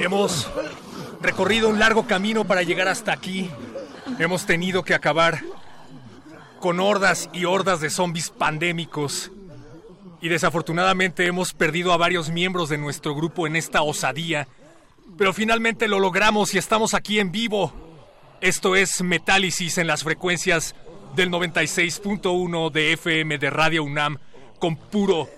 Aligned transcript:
Hemos 0.00 0.50
recorrido 1.20 1.68
un 1.68 1.78
largo 1.78 2.06
camino 2.06 2.44
para 2.44 2.62
llegar 2.62 2.88
hasta 2.88 3.12
aquí. 3.12 3.50
Hemos 4.18 4.44
tenido 4.46 4.82
que 4.82 4.94
acabar 4.94 5.40
con 6.58 6.80
hordas 6.80 7.28
y 7.32 7.44
hordas 7.44 7.80
de 7.80 7.90
zombies 7.90 8.30
pandémicos. 8.30 9.30
Y 10.20 10.28
desafortunadamente 10.28 11.26
hemos 11.26 11.52
perdido 11.52 11.92
a 11.92 11.96
varios 11.96 12.30
miembros 12.30 12.68
de 12.68 12.78
nuestro 12.78 13.14
grupo 13.14 13.46
en 13.46 13.56
esta 13.56 13.82
osadía. 13.82 14.48
Pero 15.16 15.32
finalmente 15.32 15.88
lo 15.88 15.98
logramos 15.98 16.54
y 16.54 16.58
estamos 16.58 16.94
aquí 16.94 17.18
en 17.18 17.32
vivo. 17.32 17.72
Esto 18.40 18.76
es 18.76 19.02
Metálisis 19.02 19.78
en 19.78 19.86
las 19.86 20.02
frecuencias 20.02 20.74
del 21.14 21.30
96.1 21.30 22.70
de 22.70 22.92
FM 22.92 23.38
de 23.38 23.50
Radio 23.50 23.84
UNAM 23.84 24.18
con 24.58 24.76
puro, 24.76 25.28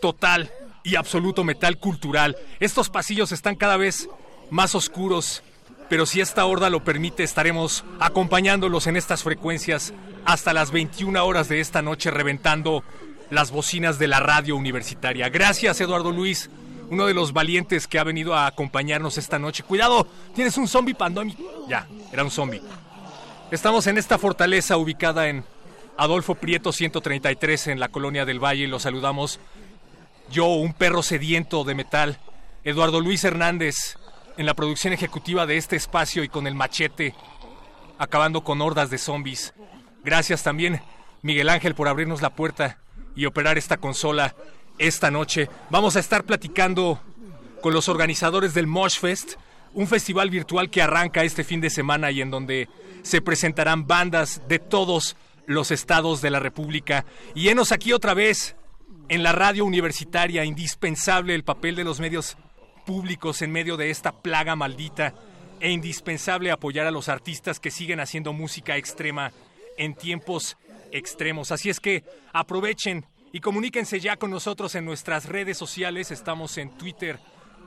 total 0.00 0.50
y 0.82 0.96
absoluto 0.96 1.44
metal 1.44 1.78
cultural. 1.78 2.36
Estos 2.60 2.88
pasillos 2.88 3.32
están 3.32 3.56
cada 3.56 3.76
vez 3.76 4.08
más 4.50 4.74
oscuros, 4.74 5.42
pero 5.88 6.06
si 6.06 6.20
esta 6.20 6.46
horda 6.46 6.70
lo 6.70 6.84
permite, 6.84 7.22
estaremos 7.22 7.84
acompañándolos 8.00 8.86
en 8.86 8.96
estas 8.96 9.22
frecuencias 9.22 9.92
hasta 10.24 10.52
las 10.52 10.70
21 10.70 11.24
horas 11.24 11.48
de 11.48 11.60
esta 11.60 11.82
noche, 11.82 12.10
reventando 12.10 12.84
las 13.30 13.50
bocinas 13.50 13.98
de 13.98 14.08
la 14.08 14.20
radio 14.20 14.56
universitaria. 14.56 15.28
Gracias, 15.28 15.80
Eduardo 15.80 16.12
Luis, 16.12 16.50
uno 16.90 17.06
de 17.06 17.14
los 17.14 17.32
valientes 17.32 17.86
que 17.86 17.98
ha 17.98 18.04
venido 18.04 18.34
a 18.34 18.46
acompañarnos 18.46 19.18
esta 19.18 19.38
noche. 19.38 19.62
Cuidado, 19.62 20.06
tienes 20.34 20.56
un 20.56 20.68
zombie 20.68 20.94
pandémico. 20.94 21.66
Ya, 21.68 21.86
era 22.12 22.24
un 22.24 22.30
zombie. 22.30 22.62
Estamos 23.50 23.86
en 23.86 23.98
esta 23.98 24.18
fortaleza 24.18 24.76
ubicada 24.76 25.28
en 25.28 25.44
Adolfo 25.96 26.34
Prieto 26.34 26.72
133 26.72 27.68
en 27.68 27.80
la 27.80 27.88
colonia 27.88 28.24
del 28.24 28.42
Valle 28.42 28.64
y 28.64 28.66
los 28.66 28.82
saludamos. 28.82 29.40
Yo, 30.30 30.46
un 30.46 30.72
perro 30.72 31.02
sediento 31.02 31.64
de 31.64 31.74
metal. 31.74 32.18
Eduardo 32.64 33.00
Luis 33.00 33.24
Hernández, 33.24 33.96
en 34.36 34.46
la 34.46 34.54
producción 34.54 34.92
ejecutiva 34.92 35.46
de 35.46 35.56
este 35.56 35.76
espacio 35.76 36.22
y 36.22 36.28
con 36.28 36.46
el 36.46 36.54
machete, 36.54 37.14
acabando 37.98 38.44
con 38.44 38.60
hordas 38.60 38.90
de 38.90 38.98
zombies. 38.98 39.54
Gracias 40.04 40.42
también, 40.42 40.80
Miguel 41.22 41.48
Ángel, 41.48 41.74
por 41.74 41.88
abrirnos 41.88 42.22
la 42.22 42.30
puerta 42.30 42.78
y 43.16 43.26
operar 43.26 43.58
esta 43.58 43.78
consola 43.78 44.34
esta 44.78 45.10
noche. 45.10 45.48
Vamos 45.70 45.96
a 45.96 46.00
estar 46.00 46.24
platicando 46.24 47.00
con 47.60 47.74
los 47.74 47.88
organizadores 47.88 48.54
del 48.54 48.66
Mosh 48.66 48.98
Fest, 48.98 49.34
un 49.74 49.86
festival 49.86 50.30
virtual 50.30 50.70
que 50.70 50.82
arranca 50.82 51.24
este 51.24 51.44
fin 51.44 51.60
de 51.60 51.70
semana 51.70 52.10
y 52.10 52.20
en 52.20 52.30
donde 52.30 52.68
se 53.02 53.20
presentarán 53.20 53.86
bandas 53.86 54.42
de 54.48 54.58
todos 54.58 55.16
los 55.46 55.70
estados 55.70 56.20
de 56.20 56.30
la 56.30 56.40
República. 56.40 57.04
Y 57.34 57.48
enos 57.48 57.72
aquí 57.72 57.92
otra 57.92 58.14
vez 58.14 58.56
en 59.08 59.22
la 59.22 59.32
radio 59.32 59.64
universitaria, 59.64 60.44
indispensable 60.44 61.34
el 61.34 61.44
papel 61.44 61.74
de 61.76 61.84
los 61.84 62.00
medios 62.00 62.36
públicos 62.86 63.42
en 63.42 63.52
medio 63.52 63.76
de 63.76 63.90
esta 63.90 64.12
plaga 64.12 64.56
maldita 64.56 65.14
e 65.60 65.70
indispensable 65.70 66.50
apoyar 66.50 66.86
a 66.86 66.90
los 66.90 67.08
artistas 67.08 67.58
que 67.58 67.70
siguen 67.70 68.00
haciendo 68.00 68.32
música 68.32 68.76
extrema 68.76 69.32
en 69.76 69.94
tiempos 69.94 70.56
extremos. 70.92 71.52
Así 71.52 71.70
es 71.70 71.80
que 71.80 72.04
aprovechen 72.32 73.04
y 73.32 73.40
comuníquense 73.40 74.00
ya 74.00 74.16
con 74.16 74.30
nosotros 74.30 74.74
en 74.74 74.84
nuestras 74.84 75.26
redes 75.26 75.58
sociales. 75.58 76.10
Estamos 76.10 76.56
en 76.58 76.70
Twitter 76.70 77.18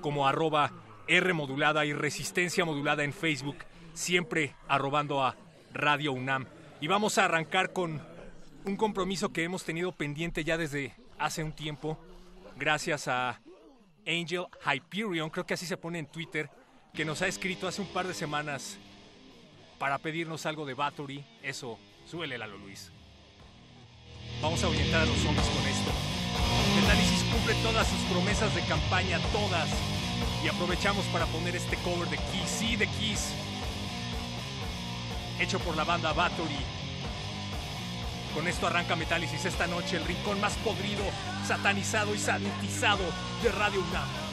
como 0.01 0.27
arroba 0.27 0.71
R 1.07 1.33
modulada 1.33 1.85
y 1.85 1.93
resistencia 1.93 2.65
modulada 2.65 3.03
en 3.03 3.13
Facebook, 3.13 3.57
siempre 3.93 4.55
arrobando 4.67 5.23
a 5.23 5.35
Radio 5.73 6.13
UNAM. 6.13 6.45
Y 6.79 6.87
vamos 6.87 7.17
a 7.17 7.25
arrancar 7.25 7.73
con 7.73 8.01
un 8.65 8.75
compromiso 8.75 9.29
que 9.29 9.43
hemos 9.43 9.63
tenido 9.63 9.91
pendiente 9.91 10.43
ya 10.43 10.57
desde 10.57 10.95
hace 11.17 11.43
un 11.43 11.53
tiempo, 11.53 11.99
gracias 12.55 13.07
a 13.07 13.39
Angel 14.05 14.45
Hyperion, 14.65 15.29
creo 15.29 15.45
que 15.45 15.53
así 15.53 15.65
se 15.65 15.77
pone 15.77 15.99
en 15.99 16.07
Twitter, 16.07 16.49
que 16.93 17.05
nos 17.05 17.21
ha 17.21 17.27
escrito 17.27 17.67
hace 17.67 17.81
un 17.81 17.87
par 17.87 18.07
de 18.07 18.13
semanas 18.13 18.77
para 19.77 19.97
pedirnos 19.99 20.45
algo 20.45 20.65
de 20.65 20.73
Battery. 20.73 21.23
Eso, 21.41 21.79
suele 22.05 22.37
Lalo 22.37 22.57
Luis. 22.57 22.91
Vamos 24.41 24.63
a 24.63 24.69
orientar 24.69 25.01
a 25.01 25.05
los 25.05 25.25
hombres 25.25 25.47
con 25.47 25.67
esto. 25.67 25.91
Metálisis 26.75 27.23
cumple 27.31 27.53
todas 27.63 27.87
sus 27.87 27.99
promesas 28.11 28.53
de 28.55 28.61
campaña, 28.61 29.19
todas. 29.31 29.69
Y 30.43 30.47
aprovechamos 30.47 31.05
para 31.05 31.25
poner 31.27 31.55
este 31.55 31.77
cover 31.77 32.09
de 32.09 32.17
Kiss, 32.17 32.49
sí, 32.59 32.75
de 32.75 32.87
Kiss. 32.87 33.33
Hecho 35.39 35.59
por 35.59 35.75
la 35.75 35.83
banda 35.83 36.13
Battery 36.13 36.57
con 38.33 38.47
esto 38.47 38.67
arranca 38.67 38.95
Metálisis 38.95 39.43
esta 39.43 39.67
noche, 39.67 39.97
el 39.97 40.05
rincón 40.05 40.39
más 40.39 40.53
podrido, 40.63 41.03
satanizado 41.45 42.15
y 42.15 42.17
sanitizado 42.17 43.03
de 43.43 43.51
Radio 43.51 43.81
UNAM. 43.81 44.30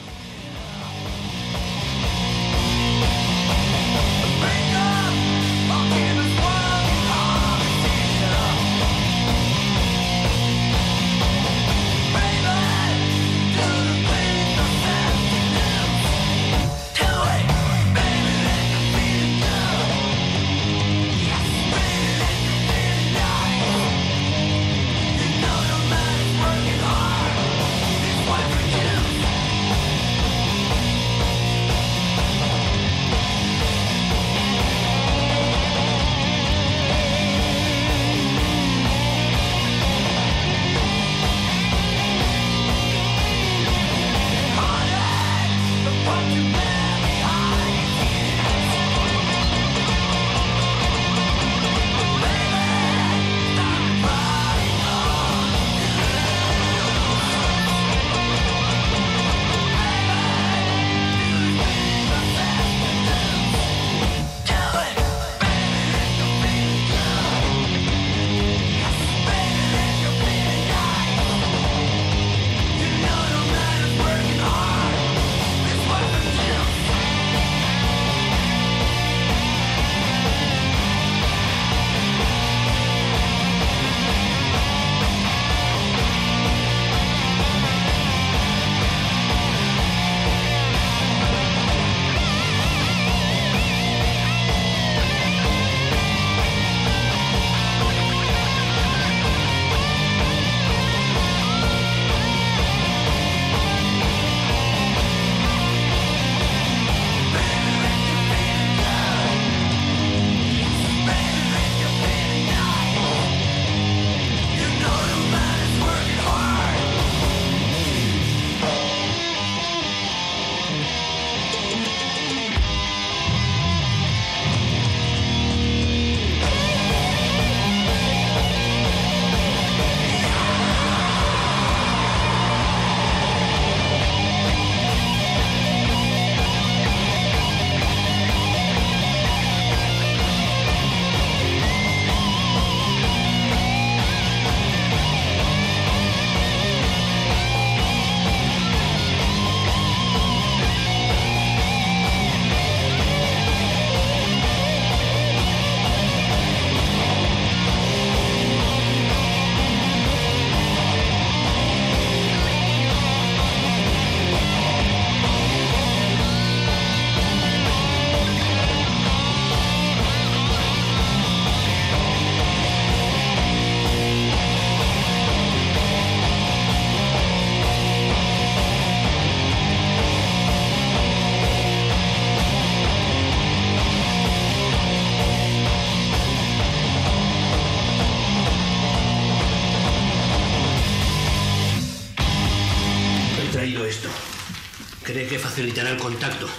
Contacto. 196.19 196.49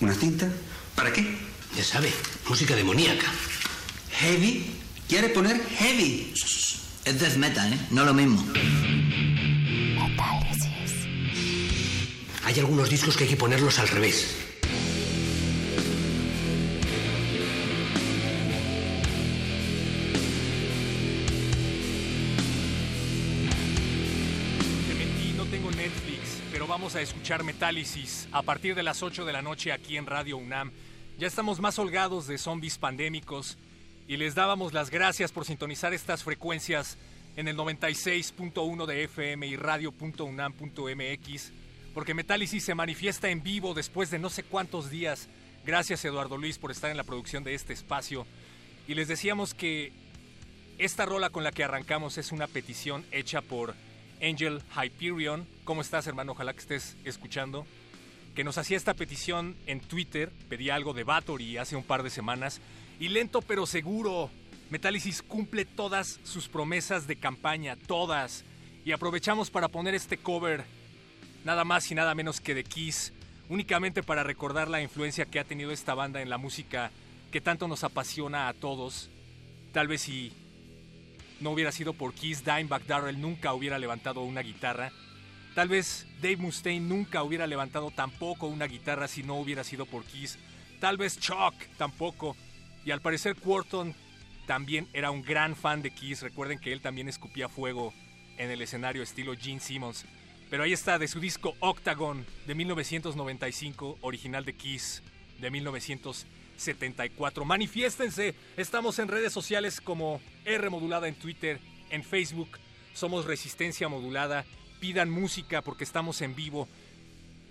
¿Una 0.00 0.12
cinta? 0.12 0.48
¿Para 0.96 1.12
qué? 1.12 1.38
Ya 1.76 1.84
sabe, 1.84 2.12
música 2.48 2.74
demoníaca. 2.74 3.28
¿Heavy? 4.10 4.66
¿Quiere 5.08 5.28
poner 5.28 5.64
heavy? 5.78 6.32
Es 7.04 7.20
death 7.20 7.36
metal, 7.36 7.72
¿eh? 7.72 7.78
No 7.90 8.04
lo 8.04 8.12
mismo. 8.12 8.44
Hay 12.44 12.58
algunos 12.58 12.90
discos 12.90 13.16
que 13.16 13.22
hay 13.24 13.30
que 13.30 13.36
ponerlos 13.36 13.78
al 13.78 13.86
revés. 13.86 14.45
A 26.96 27.02
escuchar 27.02 27.44
Metálisis 27.44 28.26
a 28.32 28.40
partir 28.40 28.74
de 28.74 28.82
las 28.82 29.02
8 29.02 29.26
de 29.26 29.32
la 29.32 29.42
noche 29.42 29.70
aquí 29.70 29.98
en 29.98 30.06
Radio 30.06 30.38
UNAM. 30.38 30.72
Ya 31.18 31.26
estamos 31.26 31.60
más 31.60 31.78
holgados 31.78 32.26
de 32.26 32.38
zombies 32.38 32.78
pandémicos 32.78 33.58
y 34.08 34.16
les 34.16 34.34
dábamos 34.34 34.72
las 34.72 34.88
gracias 34.88 35.30
por 35.30 35.44
sintonizar 35.44 35.92
estas 35.92 36.24
frecuencias 36.24 36.96
en 37.36 37.48
el 37.48 37.56
96.1 37.56 38.86
de 38.86 39.04
FM 39.04 39.46
y 39.46 39.56
radio.unam.mx, 39.56 41.52
porque 41.92 42.14
Metálisis 42.14 42.64
se 42.64 42.74
manifiesta 42.74 43.28
en 43.28 43.42
vivo 43.42 43.74
después 43.74 44.10
de 44.10 44.18
no 44.18 44.30
sé 44.30 44.42
cuántos 44.42 44.88
días. 44.88 45.28
Gracias 45.66 46.02
Eduardo 46.04 46.38
Luis 46.38 46.56
por 46.56 46.70
estar 46.70 46.90
en 46.90 46.96
la 46.96 47.04
producción 47.04 47.44
de 47.44 47.54
este 47.54 47.74
espacio. 47.74 48.26
Y 48.88 48.94
les 48.94 49.08
decíamos 49.08 49.52
que 49.52 49.92
esta 50.78 51.04
rola 51.04 51.28
con 51.28 51.44
la 51.44 51.52
que 51.52 51.64
arrancamos 51.64 52.16
es 52.16 52.32
una 52.32 52.46
petición 52.46 53.04
hecha 53.12 53.42
por 53.42 53.74
Angel 54.22 54.62
Hyperion. 54.74 55.46
¿Cómo 55.64 55.80
estás, 55.80 56.06
hermano? 56.06 56.32
Ojalá 56.32 56.52
que 56.52 56.60
estés 56.60 56.96
escuchando. 57.04 57.66
Que 58.34 58.44
nos 58.44 58.58
hacía 58.58 58.76
esta 58.76 58.94
petición 58.94 59.56
en 59.66 59.80
Twitter. 59.80 60.30
Pedía 60.48 60.74
algo 60.74 60.92
de 60.92 61.04
Bathory 61.04 61.56
hace 61.58 61.76
un 61.76 61.84
par 61.84 62.02
de 62.02 62.10
semanas. 62.10 62.60
Y 63.00 63.08
lento 63.08 63.42
pero 63.42 63.66
seguro. 63.66 64.30
Metálisis 64.70 65.22
cumple 65.22 65.64
todas 65.64 66.18
sus 66.24 66.48
promesas 66.48 67.06
de 67.06 67.16
campaña, 67.16 67.76
todas. 67.76 68.44
Y 68.84 68.92
aprovechamos 68.92 69.50
para 69.50 69.68
poner 69.68 69.94
este 69.94 70.16
cover, 70.16 70.64
nada 71.44 71.64
más 71.64 71.90
y 71.90 71.94
nada 71.94 72.14
menos 72.14 72.40
que 72.40 72.54
de 72.54 72.64
Kiss, 72.64 73.12
únicamente 73.48 74.02
para 74.02 74.24
recordar 74.24 74.68
la 74.68 74.82
influencia 74.82 75.26
que 75.26 75.38
ha 75.38 75.44
tenido 75.44 75.70
esta 75.70 75.94
banda 75.94 76.20
en 76.20 76.30
la 76.30 76.38
música 76.38 76.90
que 77.30 77.40
tanto 77.40 77.68
nos 77.68 77.84
apasiona 77.84 78.48
a 78.48 78.54
todos. 78.54 79.10
Tal 79.72 79.88
vez 79.88 80.02
si 80.02 80.32
no 81.40 81.50
hubiera 81.50 81.72
sido 81.72 81.92
por 81.92 82.14
Kiss, 82.14 82.44
Dimebag 82.44 82.86
Darrell 82.86 83.20
nunca 83.20 83.54
hubiera 83.54 83.78
levantado 83.78 84.22
una 84.22 84.40
guitarra. 84.40 84.92
Tal 85.54 85.68
vez 85.68 86.06
Dave 86.20 86.36
Mustaine 86.36 86.86
nunca 86.86 87.22
hubiera 87.22 87.46
levantado 87.46 87.90
tampoco 87.90 88.46
una 88.46 88.66
guitarra 88.66 89.08
si 89.08 89.22
no 89.22 89.36
hubiera 89.36 89.64
sido 89.64 89.86
por 89.86 90.04
Kiss. 90.04 90.38
Tal 90.80 90.96
vez 90.96 91.18
Chuck 91.18 91.54
tampoco. 91.78 92.36
Y 92.84 92.90
al 92.90 93.00
parecer 93.00 93.36
Quarton 93.36 93.94
también 94.46 94.86
era 94.92 95.10
un 95.10 95.22
gran 95.22 95.56
fan 95.56 95.82
de 95.82 95.90
Kiss. 95.90 96.22
Recuerden 96.22 96.58
que 96.58 96.72
él 96.72 96.80
también 96.80 97.08
escupía 97.08 97.48
fuego 97.48 97.94
en 98.36 98.50
el 98.50 98.60
escenario 98.60 99.02
estilo 99.02 99.34
Gene 99.34 99.60
Simmons. 99.60 100.04
Pero 100.50 100.62
ahí 100.62 100.72
está, 100.72 100.98
de 100.98 101.08
su 101.08 101.20
disco 101.20 101.54
Octagon 101.60 102.24
de 102.46 102.54
1995, 102.54 103.98
original 104.02 104.44
de 104.44 104.54
Kiss 104.54 105.02
de 105.40 105.50
1995. 105.50 106.35
74. 106.56 107.44
Manifiéstense, 107.44 108.34
estamos 108.56 108.98
en 108.98 109.08
redes 109.08 109.32
sociales 109.32 109.80
como 109.80 110.20
R 110.44 110.70
Modulada 110.70 111.08
en 111.08 111.14
Twitter, 111.14 111.60
en 111.90 112.02
Facebook, 112.02 112.58
somos 112.94 113.26
Resistencia 113.26 113.88
Modulada, 113.88 114.44
pidan 114.80 115.10
música 115.10 115.62
porque 115.62 115.84
estamos 115.84 116.22
en 116.22 116.34
vivo. 116.34 116.68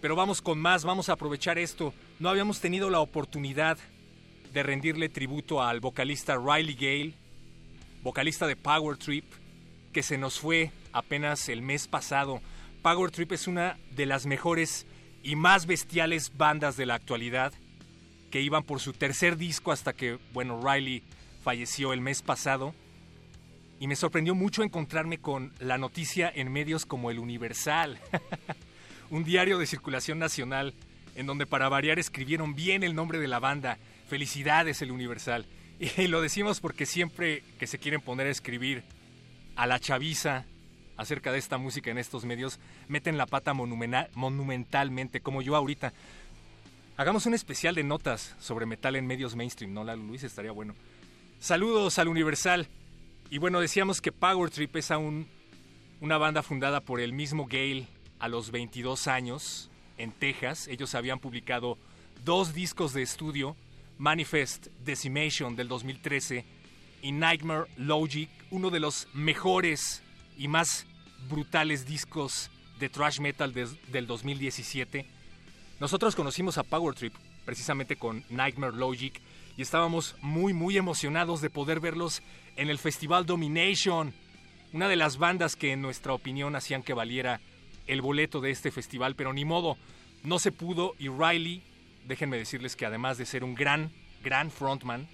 Pero 0.01 0.15
vamos 0.15 0.41
con 0.41 0.59
más, 0.59 0.83
vamos 0.83 1.09
a 1.09 1.13
aprovechar 1.13 1.57
esto. 1.57 1.93
No 2.19 2.29
habíamos 2.29 2.59
tenido 2.59 2.89
la 2.89 2.99
oportunidad 2.99 3.77
de 4.53 4.63
rendirle 4.63 5.09
tributo 5.09 5.61
al 5.61 5.79
vocalista 5.79 6.37
Riley 6.37 6.75
Gale, 6.75 7.13
vocalista 8.03 8.47
de 8.47 8.55
Power 8.55 8.97
Trip, 8.97 9.25
que 9.93 10.03
se 10.03 10.17
nos 10.17 10.39
fue 10.39 10.71
apenas 10.93 11.49
el 11.49 11.61
mes 11.61 11.87
pasado. 11.87 12.41
Power 12.81 13.11
Trip 13.11 13.31
es 13.31 13.47
una 13.47 13.77
de 13.91 14.05
las 14.05 14.25
mejores 14.25 14.85
y 15.23 15.35
más 15.35 15.65
bestiales 15.65 16.37
bandas 16.37 16.77
de 16.77 16.85
la 16.85 16.95
actualidad 16.95 17.53
que 18.35 18.41
iban 18.41 18.63
por 18.63 18.81
su 18.81 18.91
tercer 18.91 19.37
disco 19.37 19.71
hasta 19.71 19.93
que, 19.93 20.19
bueno, 20.33 20.59
Riley 20.61 21.03
falleció 21.41 21.93
el 21.93 22.01
mes 22.01 22.21
pasado. 22.21 22.75
Y 23.79 23.87
me 23.87 23.95
sorprendió 23.95 24.35
mucho 24.35 24.61
encontrarme 24.61 25.19
con 25.19 25.53
la 25.57 25.77
noticia 25.77 26.29
en 26.35 26.51
medios 26.51 26.85
como 26.85 27.11
el 27.11 27.19
Universal, 27.19 27.97
un 29.09 29.23
diario 29.23 29.57
de 29.57 29.65
circulación 29.65 30.19
nacional 30.19 30.73
en 31.15 31.27
donde 31.27 31.45
para 31.45 31.69
variar 31.69 31.97
escribieron 31.97 32.55
bien 32.55 32.83
el 32.83 32.93
nombre 32.93 33.19
de 33.19 33.29
la 33.29 33.39
banda. 33.39 33.77
Felicidades, 34.09 34.81
el 34.81 34.91
Universal. 34.91 35.45
Y 35.79 36.07
lo 36.07 36.19
decimos 36.19 36.59
porque 36.59 36.85
siempre 36.85 37.41
que 37.57 37.67
se 37.67 37.79
quieren 37.79 38.01
poner 38.01 38.27
a 38.27 38.31
escribir 38.31 38.83
a 39.55 39.65
la 39.65 39.79
chaviza 39.79 40.43
acerca 40.97 41.31
de 41.31 41.37
esta 41.37 41.57
música 41.57 41.89
en 41.89 41.97
estos 41.97 42.25
medios, 42.25 42.59
meten 42.89 43.17
la 43.17 43.27
pata 43.27 43.53
monumentalmente, 43.53 45.21
como 45.21 45.41
yo 45.41 45.55
ahorita. 45.55 45.93
Hagamos 46.97 47.25
un 47.25 47.33
especial 47.33 47.75
de 47.75 47.83
notas 47.83 48.35
sobre 48.39 48.65
metal 48.65 48.95
en 48.95 49.05
medios 49.05 49.35
mainstream, 49.35 49.73
¿no, 49.73 49.83
Lalo 49.83 50.01
Luis? 50.03 50.23
Estaría 50.23 50.53
bueno. 50.53 50.75
Saludos 51.41 51.99
al 51.99 52.07
Universal. 52.07 52.69
Y 53.29 53.37
bueno, 53.37 53.59
decíamos 53.59 53.99
que 53.99 54.13
Power 54.13 54.49
Trip 54.49 54.73
es 54.77 54.91
aún 54.91 55.27
una 55.99 56.17
banda 56.17 56.41
fundada 56.41 56.79
por 56.79 57.01
el 57.01 57.11
mismo 57.11 57.47
Gale 57.47 57.87
a 58.17 58.29
los 58.29 58.49
22 58.49 59.09
años 59.09 59.69
en 59.97 60.13
Texas. 60.13 60.69
Ellos 60.69 60.95
habían 60.95 61.19
publicado 61.19 61.77
dos 62.23 62.53
discos 62.53 62.93
de 62.93 63.01
estudio, 63.01 63.57
Manifest 63.97 64.67
Decimation 64.85 65.57
del 65.57 65.67
2013 65.67 66.45
y 67.01 67.11
Nightmare 67.11 67.65
Logic, 67.75 68.29
uno 68.51 68.69
de 68.69 68.79
los 68.79 69.09
mejores 69.13 70.01
y 70.37 70.47
más 70.47 70.85
brutales 71.27 71.85
discos 71.85 72.49
de 72.79 72.87
thrash 72.87 73.19
metal 73.19 73.53
del 73.53 74.07
2017. 74.07 75.24
Nosotros 75.79 76.15
conocimos 76.15 76.57
a 76.57 76.63
Power 76.63 76.95
Trip 76.95 77.13
precisamente 77.43 77.97
con 77.97 78.23
Nightmare 78.29 78.77
Logic 78.77 79.19
y 79.57 79.61
estábamos 79.61 80.15
muy 80.21 80.53
muy 80.53 80.77
emocionados 80.77 81.41
de 81.41 81.49
poder 81.49 81.81
verlos 81.81 82.23
en 82.55 82.69
el 82.69 82.79
Festival 82.79 83.25
Domination, 83.25 84.13
una 84.71 84.87
de 84.87 84.95
las 84.95 85.17
bandas 85.17 85.57
que 85.57 85.73
en 85.73 85.81
nuestra 85.81 86.13
opinión 86.13 86.55
hacían 86.55 86.81
que 86.81 86.93
valiera 86.93 87.41
el 87.87 88.01
boleto 88.01 88.39
de 88.39 88.51
este 88.51 88.71
festival, 88.71 89.15
pero 89.15 89.33
ni 89.33 89.43
modo, 89.43 89.77
no 90.23 90.39
se 90.39 90.53
pudo 90.53 90.95
y 90.97 91.09
Riley, 91.09 91.61
déjenme 92.07 92.37
decirles 92.37 92.77
que 92.77 92.85
además 92.85 93.17
de 93.17 93.25
ser 93.25 93.43
un 93.43 93.53
gran, 93.53 93.91
gran 94.23 94.51
frontman, 94.51 95.09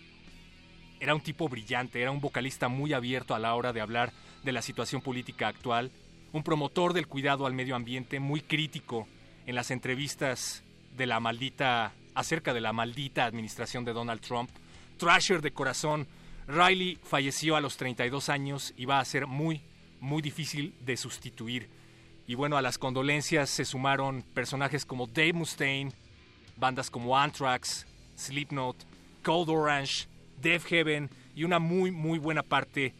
era 0.99 1.15
un 1.15 1.21
tipo 1.21 1.49
brillante, 1.49 2.03
era 2.03 2.11
un 2.11 2.21
vocalista 2.21 2.67
muy 2.67 2.93
abierto 2.93 3.33
a 3.33 3.39
la 3.39 3.55
hora 3.55 3.73
de 3.73 3.81
hablar 3.81 4.13
de 4.43 4.51
la 4.51 4.61
situación 4.61 5.01
política 5.01 5.47
actual, 5.47 5.91
un 6.33 6.43
promotor 6.43 6.93
del 6.93 7.07
cuidado 7.07 7.47
al 7.47 7.53
medio 7.53 7.75
ambiente, 7.75 8.19
muy 8.19 8.41
crítico 8.41 9.07
en 9.45 9.55
las 9.55 9.71
entrevistas 9.71 10.63
de 10.97 11.05
la 11.05 11.19
maldita 11.19 11.93
acerca 12.13 12.53
de 12.53 12.61
la 12.61 12.73
maldita 12.73 13.25
administración 13.25 13.85
de 13.85 13.93
Donald 13.93 14.21
Trump. 14.21 14.49
Thrasher 14.97 15.41
de 15.41 15.51
corazón, 15.51 16.07
Riley 16.47 16.99
falleció 17.03 17.55
a 17.55 17.61
los 17.61 17.77
32 17.77 18.29
años 18.29 18.73
y 18.77 18.85
va 18.85 18.99
a 18.99 19.05
ser 19.05 19.27
muy, 19.27 19.61
muy 19.99 20.21
difícil 20.21 20.73
de 20.81 20.97
sustituir. 20.97 21.69
Y 22.27 22.35
bueno, 22.35 22.57
a 22.57 22.61
las 22.61 22.77
condolencias 22.77 23.49
se 23.49 23.65
sumaron 23.65 24.23
personajes 24.33 24.85
como 24.85 25.07
Dave 25.07 25.33
Mustaine, 25.33 25.91
bandas 26.57 26.89
como 26.89 27.17
Anthrax, 27.17 27.85
Slipknot, 28.15 28.75
Cold 29.23 29.49
Orange, 29.49 30.07
Death 30.41 30.63
Heaven 30.63 31.09
y 31.35 31.43
una 31.43 31.59
muy, 31.59 31.91
muy 31.91 32.19
buena 32.19 32.43
parte 32.43 32.93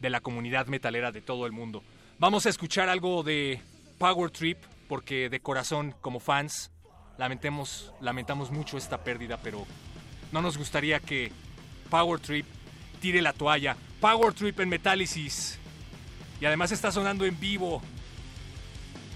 de 0.00 0.10
la 0.10 0.20
comunidad 0.20 0.66
metalera 0.66 1.12
de 1.12 1.20
todo 1.20 1.46
el 1.46 1.52
mundo. 1.52 1.82
Vamos 2.18 2.46
a 2.46 2.50
escuchar 2.50 2.88
algo 2.88 3.22
de 3.22 3.60
Power 3.98 4.30
Trip, 4.30 4.58
porque 4.88 5.28
de 5.28 5.40
corazón, 5.40 5.94
como 6.00 6.20
fans, 6.20 6.70
lamentemos, 7.18 7.92
lamentamos 8.00 8.50
mucho 8.50 8.76
esta 8.76 9.02
pérdida, 9.02 9.38
pero 9.42 9.66
no 10.32 10.42
nos 10.42 10.58
gustaría 10.58 11.00
que 11.00 11.32
Power 11.90 12.20
Trip 12.20 12.46
tire 13.00 13.22
la 13.22 13.32
toalla. 13.32 13.76
Power 14.00 14.32
Trip 14.34 14.60
en 14.60 14.68
Metálisis. 14.68 15.58
Y 16.40 16.44
además 16.44 16.72
está 16.72 16.92
sonando 16.92 17.24
en 17.24 17.38
vivo 17.38 17.80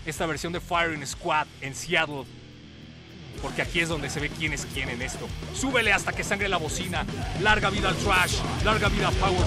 esta 0.06 0.26
versión 0.26 0.52
de 0.52 0.60
Firing 0.60 1.06
Squad 1.06 1.46
en 1.60 1.74
Seattle. 1.74 2.24
Porque 3.42 3.62
aquí 3.62 3.80
es 3.80 3.88
donde 3.88 4.10
se 4.10 4.20
ve 4.20 4.28
quién 4.28 4.52
es 4.52 4.66
quién 4.66 4.88
en 4.88 5.02
esto. 5.02 5.28
Súbele 5.54 5.92
hasta 5.92 6.12
que 6.12 6.24
sangre 6.24 6.48
la 6.48 6.58
bocina. 6.58 7.06
Larga 7.40 7.70
vida 7.70 7.88
al 7.88 7.96
trash. 7.96 8.38
Larga 8.64 8.88
vida 8.88 9.08
a 9.08 9.12
Power 9.12 9.46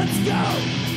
let's 0.00 0.18
go! 0.20 0.89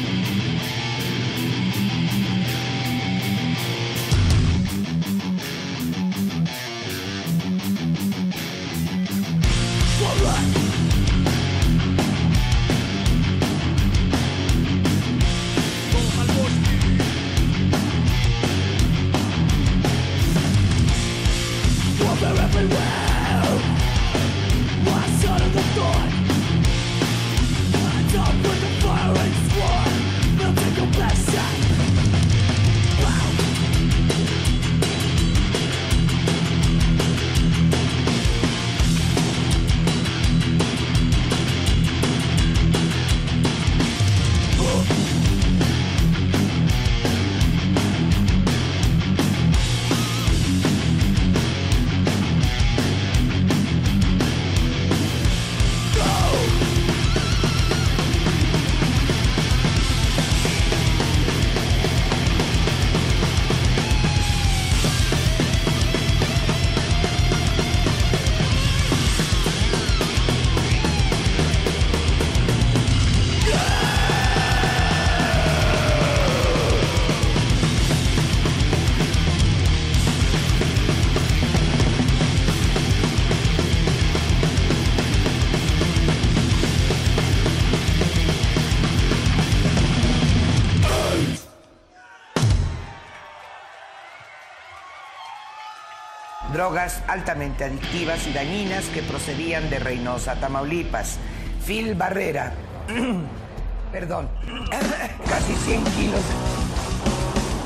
Drogas 96.74 97.03
altamente 97.08 97.65
adictivas 97.65 98.25
y 98.25 98.34
dañinas 98.34 98.86
que 98.86 99.03
procedían 99.03 99.70
de 99.70 99.77
Reynosa, 99.77 100.34
Tamaulipas. 100.39 101.20
Phil 101.68 101.94
Barrera, 101.94 102.51
perdón, 103.92 104.27
casi 105.30 105.53
100 105.53 105.84
kilos, 105.84 106.22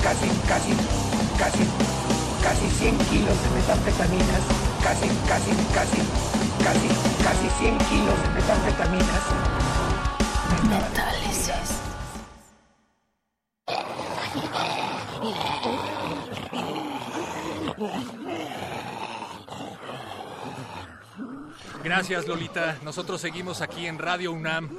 casi, 0.04 0.28
casi, 0.50 0.74
casi, 1.40 1.64
casi 2.44 2.70
100 2.80 2.98
kilos 2.98 3.36
de 3.44 3.50
metanfetaminas, 3.56 4.44
casi, 4.84 5.08
casi, 5.26 5.52
casi, 5.74 6.02
casi, 6.66 6.90
casi 7.24 7.50
100 7.64 7.78
kilos 7.78 8.22
de 8.24 8.30
metanfetaminas. 8.36 9.24
Metálisis. 10.70 11.77
Gracias, 21.98 22.28
Lolita. 22.28 22.78
Nosotros 22.84 23.20
seguimos 23.20 23.62
aquí 23.62 23.88
en 23.88 23.98
Radio 23.98 24.32
UNAM, 24.32 24.70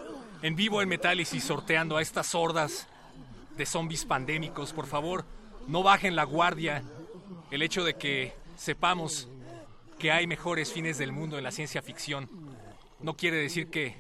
en 0.41 0.55
vivo 0.55 0.83
en 0.83 0.89
Metálisis, 0.89 1.43
sorteando 1.43 1.97
a 1.97 2.01
estas 2.01 2.33
hordas 2.33 2.87
de 3.57 3.67
zombies 3.67 4.05
pandémicos. 4.05 4.73
Por 4.73 4.87
favor, 4.87 5.25
no 5.67 5.83
bajen 5.83 6.15
la 6.15 6.23
guardia. 6.23 6.85
El 7.51 7.63
hecho 7.63 7.83
de 7.83 7.95
que 7.95 8.35
sepamos 8.57 9.29
que 9.99 10.13
hay 10.13 10.29
mejores 10.29 10.73
fines 10.73 10.97
del 10.97 11.11
mundo 11.11 11.37
en 11.37 11.43
la 11.43 11.51
ciencia 11.51 11.83
ficción 11.83 12.31
no 13.01 13.17
quiere 13.17 13.39
decir 13.39 13.69
que 13.69 13.97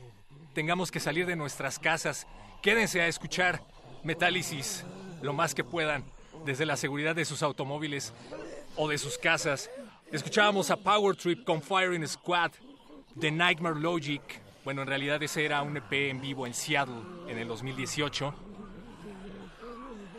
tengamos 0.55 0.93
que 0.93 1.01
salir 1.01 1.27
de 1.27 1.35
nuestras 1.35 1.81
casas. 1.81 2.29
Quédense 2.63 3.01
a 3.01 3.09
escuchar 3.09 3.65
Metálisis 4.05 4.85
lo 5.23 5.33
más 5.33 5.57
que 5.57 5.65
puedan 5.65 6.05
desde 6.47 6.67
la 6.67 6.77
seguridad 6.77 7.17
de 7.17 7.25
sus 7.25 7.43
automóviles 7.43 8.13
o 8.77 8.87
de 8.87 8.97
sus 8.97 9.19
casas. 9.19 9.69
Escuchábamos 10.13 10.71
a 10.71 10.77
Power 10.77 11.17
Trip 11.17 11.43
con 11.43 11.61
Firing 11.61 12.07
Squad 12.07 12.53
The 13.21 13.31
Nightmare 13.33 13.81
Logic. 13.81 14.23
Bueno, 14.65 14.83
en 14.83 14.89
realidad 14.89 15.21
ese 15.23 15.45
era 15.45 15.63
un 15.63 15.77
EP 15.77 15.93
en 15.93 16.21
vivo 16.21 16.47
en 16.47 16.55
Seattle 16.55 17.03
en 17.29 17.39
el 17.39 17.49
2018. 17.49 18.35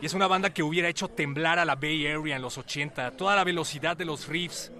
Y 0.02 0.06
es 0.06 0.14
una 0.14 0.26
banda 0.26 0.52
que 0.52 0.62
hubiera 0.62 0.88
hecho 0.88 1.08
temblar 1.08 1.58
a 1.58 1.64
la 1.64 1.76
Bay 1.76 2.06
Area 2.06 2.36
en 2.36 2.42
los 2.42 2.58
80. 2.58 3.12
Toda 3.12 3.36
la 3.36 3.44
velocidad 3.44 3.96
de 3.96 4.04
los 4.04 4.28
riffs 4.28 4.70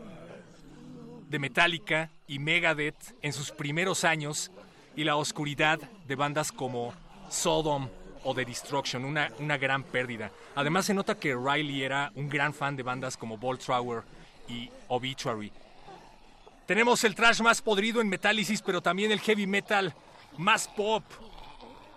de 1.28 1.38
Metallica 1.38 2.10
y 2.26 2.38
Megadeth 2.38 3.16
en 3.22 3.32
sus 3.32 3.52
primeros 3.52 4.04
años 4.04 4.50
y 4.96 5.04
la 5.04 5.16
oscuridad 5.16 5.78
de 6.06 6.14
bandas 6.14 6.52
como 6.52 6.92
Sodom 7.30 7.88
o 8.24 8.34
The 8.34 8.44
Destruction, 8.44 9.04
una, 9.04 9.30
una 9.38 9.56
gran 9.56 9.82
pérdida. 9.82 10.30
Además 10.54 10.86
se 10.86 10.94
nota 10.94 11.14
que 11.18 11.34
Riley 11.34 11.82
era 11.82 12.12
un 12.14 12.28
gran 12.28 12.52
fan 12.52 12.76
de 12.76 12.82
bandas 12.82 13.16
como 13.16 13.38
Bolt 13.38 13.62
Thrower 13.62 14.02
y 14.48 14.68
Obituary. 14.88 15.52
Tenemos 16.70 17.02
el 17.02 17.16
trash 17.16 17.40
más 17.40 17.62
podrido 17.62 18.00
en 18.00 18.08
Metálisis, 18.08 18.62
pero 18.62 18.80
también 18.80 19.10
el 19.10 19.18
heavy 19.18 19.44
metal 19.44 19.92
más 20.38 20.68
pop. 20.68 21.02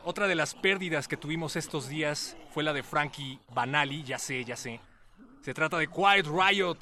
Otra 0.04 0.28
de 0.28 0.34
las 0.34 0.56
pérdidas 0.56 1.08
que 1.08 1.16
tuvimos 1.16 1.56
estos 1.56 1.88
días 1.88 2.36
fue 2.56 2.64
la 2.64 2.74
de 2.74 2.82
Frankie 2.82 3.38
Banali, 3.54 4.02
ya 4.02 4.18
sé, 4.18 4.44
ya 4.44 4.56
sé. 4.56 4.80
Se 5.42 5.54
trata 5.54 5.78
de 5.78 5.88
Quiet 5.88 6.26
Riot, 6.26 6.80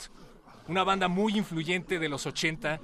una 0.69 0.85
banda 0.85 1.09
muy 1.09 1.37
influyente 1.37 1.99
de 1.99 2.07
los 2.07 2.25
80, 2.25 2.79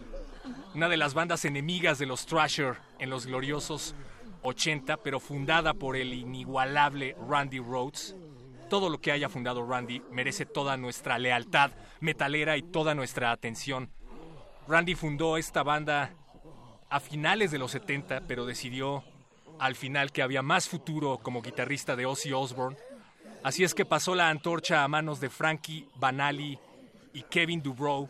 una 0.76 0.90
de 0.90 0.98
las 0.98 1.14
bandas 1.14 1.46
enemigas 1.46 2.00
de 2.00 2.06
los 2.06 2.26
Thrasher 2.26 2.76
en 3.00 3.10
los 3.10 3.28
gloriosos 3.28 3.96
80, 4.42 4.98
pero 4.98 5.22
fundada 5.22 5.74
por 5.74 5.96
el 5.96 6.14
inigualable 6.14 7.16
Randy 7.30 7.60
Rhodes. 7.60 8.14
Todo 8.70 8.90
lo 8.90 9.00
que 9.00 9.14
haya 9.14 9.30
fundado 9.30 9.66
Randy 9.66 10.02
merece 10.12 10.46
toda 10.46 10.76
nuestra 10.76 11.18
lealtad 11.18 11.72
metalera 12.02 12.58
y 12.58 12.62
toda 12.62 12.94
nuestra 12.94 13.32
atención. 13.32 13.90
Randy 14.68 14.96
fundó 14.96 15.38
esta 15.38 15.64
banda 15.64 16.12
a 16.90 17.00
finales 17.00 17.52
de 17.52 17.58
los 17.58 17.72
70, 17.72 18.22
pero 18.28 18.46
decidió 18.46 19.04
al 19.60 19.76
final 19.76 20.12
que 20.12 20.22
había 20.22 20.42
más 20.42 20.68
futuro 20.68 21.20
como 21.20 21.42
guitarrista 21.42 21.96
de 21.96 22.06
Ozzy 22.06 22.34
Osbourne. 22.34 22.78
Así 23.44 23.64
es 23.64 23.74
que 23.74 23.86
pasó 23.86 24.14
la 24.14 24.30
antorcha 24.30 24.84
a 24.84 24.88
manos 24.90 25.22
de 25.22 25.30
Frankie 25.30 25.88
Banali 25.96 26.60
y 27.14 27.22
Kevin 27.24 27.64
Dubrow. 27.64 28.10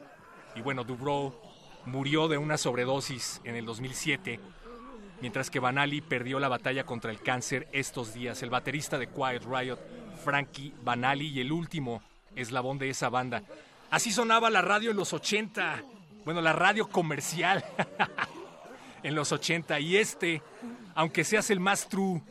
Y 0.56 0.62
bueno, 0.62 0.84
Dubrow 0.84 1.40
murió 1.86 2.28
de 2.28 2.40
una 2.40 2.58
sobredosis 2.58 3.40
en 3.44 3.56
el 3.56 3.66
2007, 3.66 4.40
mientras 5.22 5.52
que 5.52 5.60
Banali 5.60 6.02
perdió 6.02 6.40
la 6.40 6.50
batalla 6.50 6.86
contra 6.86 7.12
el 7.12 7.22
cáncer 7.22 7.68
estos 7.72 8.16
días. 8.16 8.42
El 8.42 8.50
baterista 8.50 8.98
de 8.98 9.08
Quiet 9.08 9.44
Riot, 9.44 9.80
Frankie 10.24 10.74
Banali, 10.82 11.28
y 11.28 11.40
el 11.40 11.52
último 11.52 12.02
eslabón 12.36 12.80
de 12.80 12.90
esa 12.90 13.10
banda. 13.10 13.44
Así 13.92 14.12
sonaba 14.12 14.50
la 14.50 14.64
radio 14.64 14.90
en 14.90 14.98
los 14.98 15.14
80 15.14 15.84
bueno, 16.28 16.42
la 16.42 16.52
radio 16.52 16.90
comercial 16.90 17.64
en 19.04 19.16
los 19.16 19.32
80 19.32 19.80
y 19.80 19.96
este, 19.96 20.42
aunque 20.94 21.24
seas 21.24 21.50
el 21.52 21.62
más 21.62 21.88
true, 21.88 22.22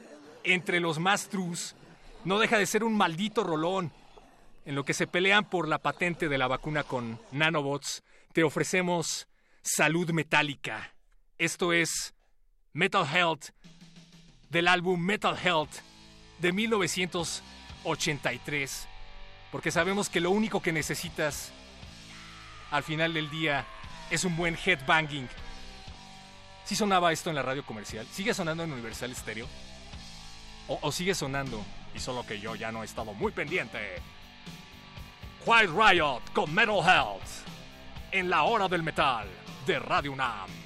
entre 0.45 0.81
los 0.81 0.99
más 0.99 1.31
trues, 1.31 1.75
no 2.27 2.39
deja 2.39 2.59
de 2.59 2.67
ser 2.67 2.85
un 2.85 2.95
maldito 2.95 3.43
rolón. 3.43 3.91
En 4.67 4.75
lo 4.75 4.85
que 4.85 4.93
se 4.93 5.07
pelean 5.07 5.49
por 5.49 5.67
la 5.67 5.79
patente 5.79 6.29
de 6.29 6.37
la 6.37 6.47
vacuna 6.47 6.83
con 6.83 7.19
nanobots, 7.33 8.03
te 8.35 8.45
ofrecemos 8.45 9.29
salud 9.63 10.11
metálica. 10.11 10.95
Esto 11.39 11.73
es 11.73 12.13
Metal 12.75 13.07
Health 13.11 13.47
del 14.51 14.69
álbum 14.69 15.01
Metal 15.01 15.39
Health 15.43 15.73
de 16.41 16.53
1983. 16.53 18.89
Porque 19.51 19.71
sabemos 19.71 20.11
que 20.11 20.21
lo 20.21 20.33
único 20.33 20.61
que 20.61 20.73
necesitas 20.73 21.51
al 22.71 22.83
final 22.83 23.15
del 23.15 23.31
día 23.31 23.65
es 24.11 24.25
un 24.25 24.37
buen 24.37 24.57
headbanging. 24.57 25.29
¿Sí 26.65 26.75
sonaba 26.75 27.13
esto 27.13 27.31
en 27.31 27.37
la 27.37 27.43
radio 27.43 27.65
comercial? 27.65 28.07
¿Sigue 28.11 28.35
sonando 28.35 28.65
en 28.65 28.73
Universal 28.73 29.15
Stereo? 29.15 29.47
¿O, 30.69 30.91
sigue 30.91 31.15
sonando? 31.15 31.65
Y 31.95 32.01
solo 32.01 32.27
que 32.27 32.41
yo 32.41 32.57
ya 32.57 32.73
no 32.73 32.83
he 32.83 32.87
estado 32.87 33.15
muy 33.15 33.31
pendiente. 33.33 33.79
Quiet 35.45 35.71
Riot 35.71 36.23
con 36.33 36.53
Metal 36.53 36.81
Health. 36.85 37.47
En 38.11 38.29
la 38.29 38.43
hora 38.43 38.67
del 38.67 38.83
metal 38.83 39.29
de 39.67 39.79
Radio 39.79 40.13
UNAM. 40.13 40.66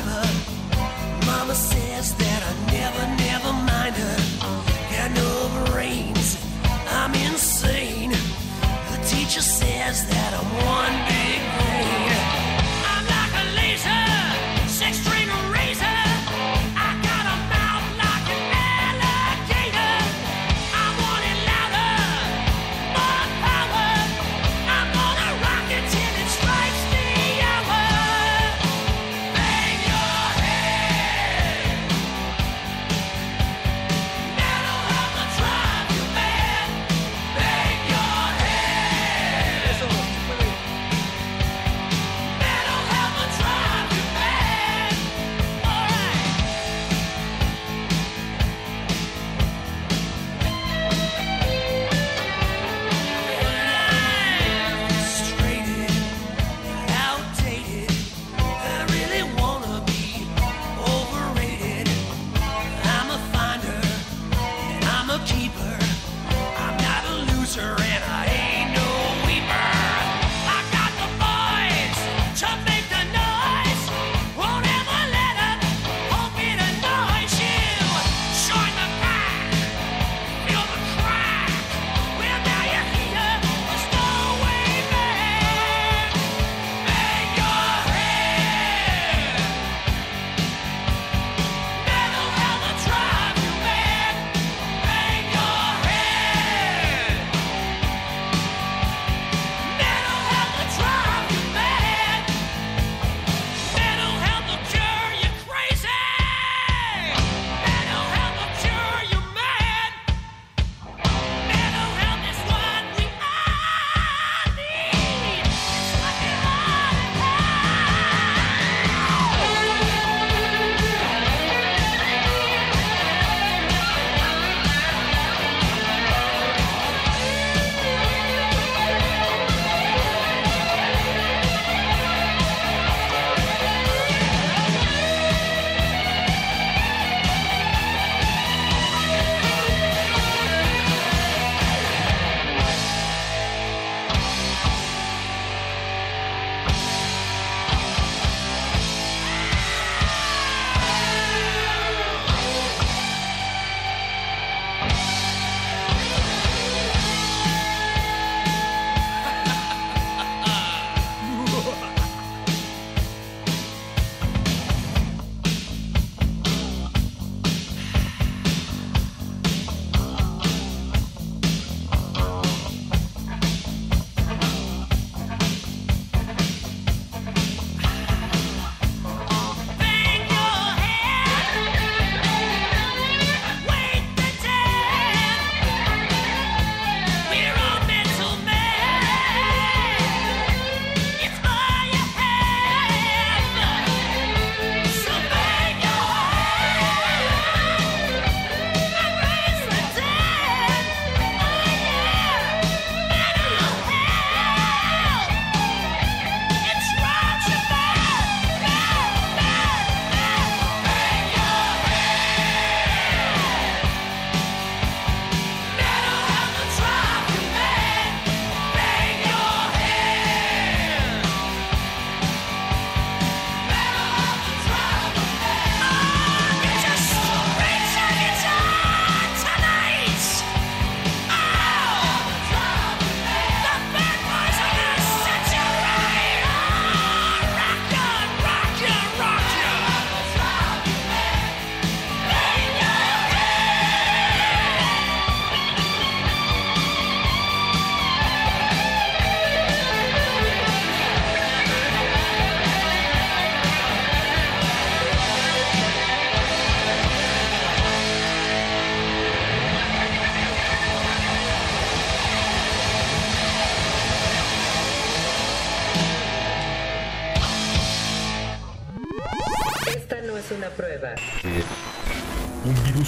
Driver. 0.00 0.28
Mama 1.26 1.54
says 1.54 2.14
that 2.16 2.42
I 2.42 2.72
never, 2.72 3.04
never 3.16 3.52
mind 3.52 3.94
her. 3.96 4.16
Got 4.92 5.10
no 5.12 5.64
brains, 5.70 6.36
I'm 6.88 7.14
insane. 7.14 8.10
The 8.10 8.98
teacher 9.06 9.40
says 9.40 10.06
that 10.08 10.34
I'm 10.34 10.50
one 10.66 11.15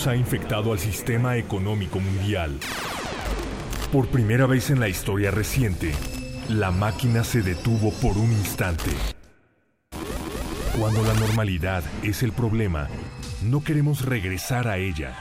ha 0.06 0.14
infectado 0.14 0.72
al 0.72 0.78
sistema 0.78 1.36
económico 1.36 1.98
mundial. 1.98 2.58
Por 3.92 4.08
primera 4.08 4.46
vez 4.46 4.70
en 4.70 4.80
la 4.80 4.88
historia 4.88 5.30
reciente, 5.30 5.92
la 6.48 6.70
máquina 6.70 7.24
se 7.24 7.42
detuvo 7.42 7.90
por 7.94 8.16
un 8.16 8.30
instante. 8.30 8.90
Cuando 10.78 11.02
la 11.02 11.14
normalidad 11.14 11.82
es 12.02 12.22
el 12.22 12.32
problema, 12.32 12.88
no 13.42 13.64
queremos 13.64 14.04
regresar 14.04 14.68
a 14.68 14.78
ella. 14.78 15.16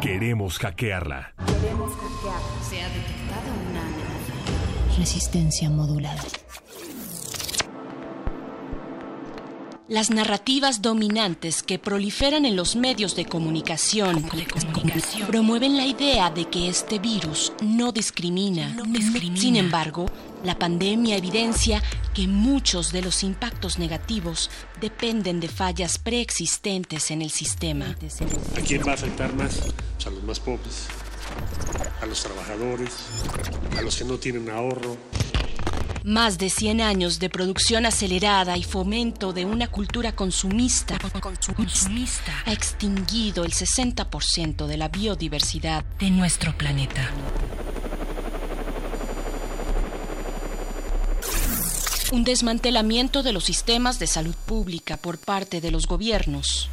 Queremos 0.00 0.58
hackearla. 0.58 1.34
Queremos 1.60 1.92
hackearla. 1.92 2.62
Se 2.68 2.82
ha 2.82 2.88
detectado 2.88 3.48
una. 3.70 4.96
Resistencia 4.96 5.68
modulada. 5.70 6.22
Las 9.88 10.10
narrativas 10.10 10.82
dominantes 10.82 11.62
que 11.62 11.78
proliferan 11.78 12.44
en 12.44 12.56
los 12.56 12.74
medios 12.74 13.14
de 13.14 13.24
comunicación, 13.24 14.28
promueven 15.28 15.76
la 15.76 15.86
idea 15.86 16.28
de 16.28 16.46
que 16.46 16.68
este 16.68 16.98
virus 16.98 17.52
no 17.62 17.92
discrimina. 17.92 18.76
Sin 19.36 19.54
embargo, 19.54 20.06
la 20.42 20.58
pandemia 20.58 21.16
evidencia 21.16 21.80
que 22.14 22.26
muchos 22.26 22.90
de 22.90 23.02
los 23.02 23.22
impactos 23.22 23.78
negativos 23.78 24.50
dependen 24.80 25.38
de 25.38 25.46
fallas 25.46 25.98
preexistentes 25.98 27.12
en 27.12 27.22
el 27.22 27.30
sistema. 27.30 27.96
¿A 28.56 28.60
quién 28.62 28.82
va 28.84 28.90
a 28.90 28.94
afectar 28.94 29.32
más? 29.34 29.60
Pues 29.94 30.06
a 30.08 30.10
los 30.10 30.24
más 30.24 30.40
pobres, 30.40 30.88
a 32.02 32.06
los 32.06 32.20
trabajadores, 32.24 32.90
a 33.78 33.82
los 33.82 33.96
que 33.96 34.04
no 34.04 34.18
tienen 34.18 34.50
ahorro, 34.50 34.96
más 36.06 36.38
de 36.38 36.50
100 36.50 36.82
años 36.82 37.18
de 37.18 37.28
producción 37.28 37.84
acelerada 37.84 38.56
y 38.56 38.62
fomento 38.62 39.32
de 39.32 39.44
una 39.44 39.66
cultura 39.66 40.14
consumista, 40.14 40.96
consumista 41.56 42.32
ha 42.44 42.52
extinguido 42.52 43.44
el 43.44 43.52
60% 43.52 44.68
de 44.68 44.76
la 44.76 44.86
biodiversidad 44.88 45.84
de 45.98 46.10
nuestro 46.10 46.56
planeta. 46.56 47.10
Un 52.12 52.22
desmantelamiento 52.22 53.24
de 53.24 53.32
los 53.32 53.42
sistemas 53.42 53.98
de 53.98 54.06
salud 54.06 54.36
pública 54.46 54.96
por 54.96 55.18
parte 55.18 55.60
de 55.60 55.72
los 55.72 55.88
gobiernos. 55.88 56.68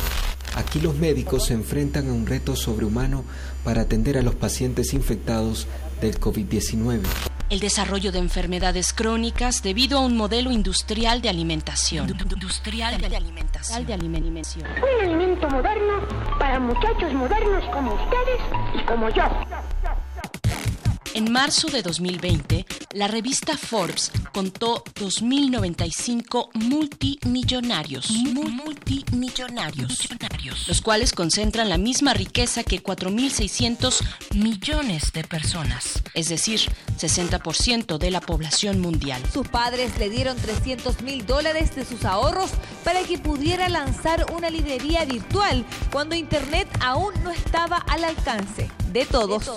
Aquí 0.53 0.79
los 0.79 0.95
médicos 0.95 1.47
se 1.47 1.55
enfrentan 1.55 2.07
a 2.07 2.13
un 2.13 2.27
reto 2.27 2.55
sobrehumano 2.55 3.23
para 3.63 3.81
atender 3.81 4.19
a 4.19 4.21
los 4.21 4.35
pacientes 4.35 4.93
infectados 4.93 5.65
del 6.01 6.19
COVID-19 6.19 7.01
el 7.49 7.59
desarrollo 7.59 8.11
de 8.11 8.19
enfermedades 8.19 8.93
crónicas 8.93 9.61
debido 9.61 9.99
a 9.99 10.01
un 10.01 10.17
modelo 10.17 10.51
industrial 10.51 11.21
de 11.21 11.29
alimentación. 11.29 12.09
Industrial 12.09 12.97
de 12.99 13.15
alimentación. 13.15 13.85
De 13.85 13.93
alimentación. 13.93 14.65
Un 14.65 15.05
alimento 15.05 15.49
moderno 15.49 16.07
para 16.39 16.59
muchachos 16.59 17.13
modernos 17.13 17.63
como 17.71 17.93
ustedes 17.93 18.41
y 18.79 18.85
como 18.85 19.09
yo. 19.09 19.23
En 21.15 21.31
marzo 21.31 21.67
de 21.67 21.83
2020, 21.83 22.65
la 22.93 23.07
revista 23.07 23.55
Forbes 23.55 24.11
contó 24.33 24.83
2.095 24.95 26.49
multimillonarios, 26.55 28.09
multimillonarios, 28.09 30.09
los 30.67 30.81
cuales 30.81 31.13
concentran 31.13 31.69
la 31.69 31.77
misma 31.77 32.15
riqueza 32.15 32.63
que 32.63 32.81
4.600 32.81 34.03
millones 34.33 35.13
de 35.13 35.23
personas, 35.23 36.01
es 36.15 36.29
decir, 36.29 36.61
60% 36.99 37.99
de 37.99 38.09
la 38.09 38.21
población 38.21 38.79
mundial. 38.79 39.21
Sus 39.31 39.47
padres 39.47 39.95
le 39.99 40.09
dieron 40.09 40.35
300 40.35 41.03
mil 41.03 41.27
dólares 41.27 41.75
de 41.75 41.85
sus 41.85 42.05
ahorros 42.05 42.49
para 42.83 43.03
que 43.03 43.19
pudiera 43.19 43.69
lanzar 43.69 44.25
una 44.33 44.49
librería 44.49 45.05
virtual 45.05 45.63
cuando 45.91 46.15
Internet 46.15 46.67
aún 46.81 47.13
no 47.23 47.29
estaba 47.29 47.77
al 47.77 48.03
alcance 48.03 48.71
de 48.93 49.05
todos. 49.05 49.51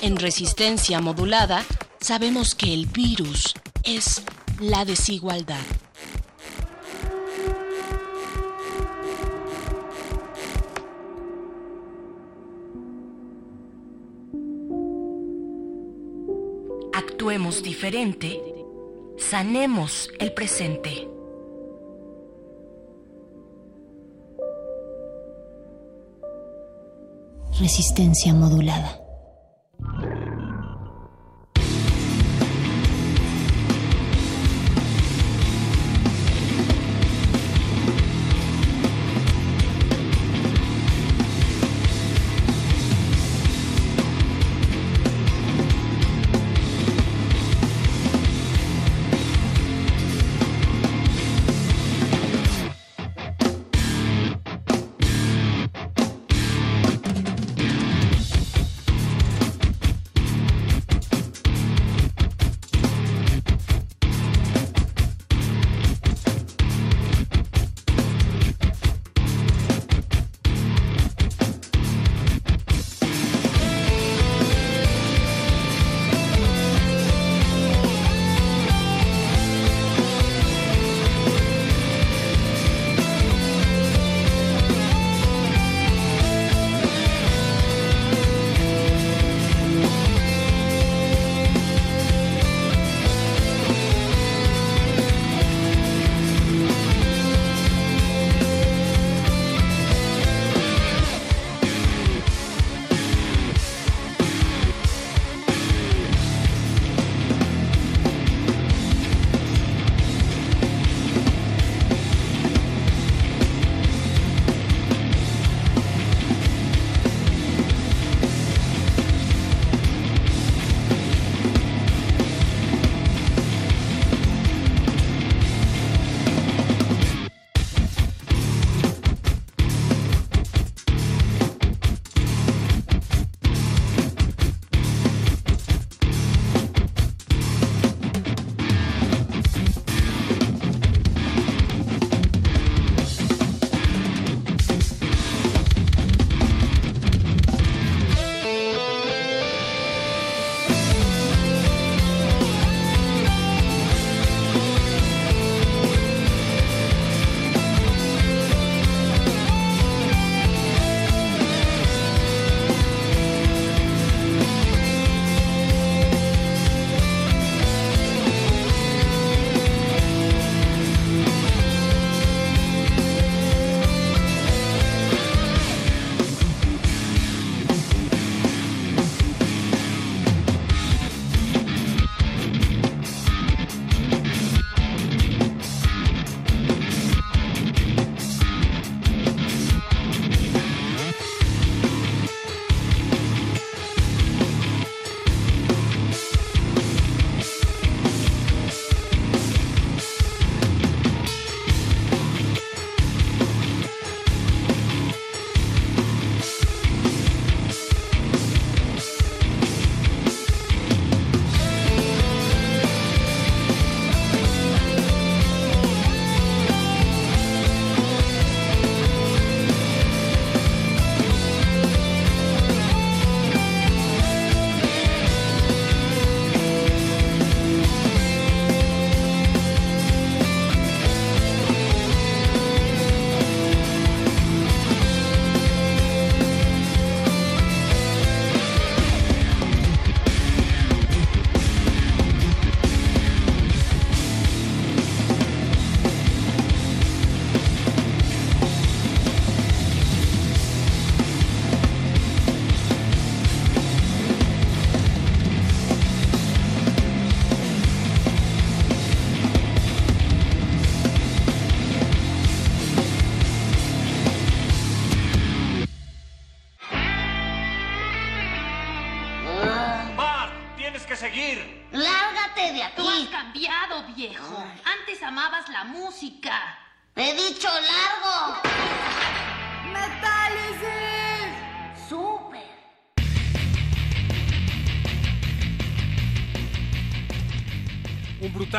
En 0.00 0.16
resistencia 0.16 1.00
modulada, 1.00 1.64
sabemos 2.00 2.54
que 2.54 2.72
el 2.72 2.86
virus 2.86 3.54
es 3.82 4.22
la 4.58 4.84
desigualdad. 4.84 5.60
Actuemos 16.94 17.62
diferente, 17.62 18.40
sanemos 19.18 20.08
el 20.18 20.32
presente. 20.32 21.13
Resistencia 27.60 28.34
modulada. 28.34 29.03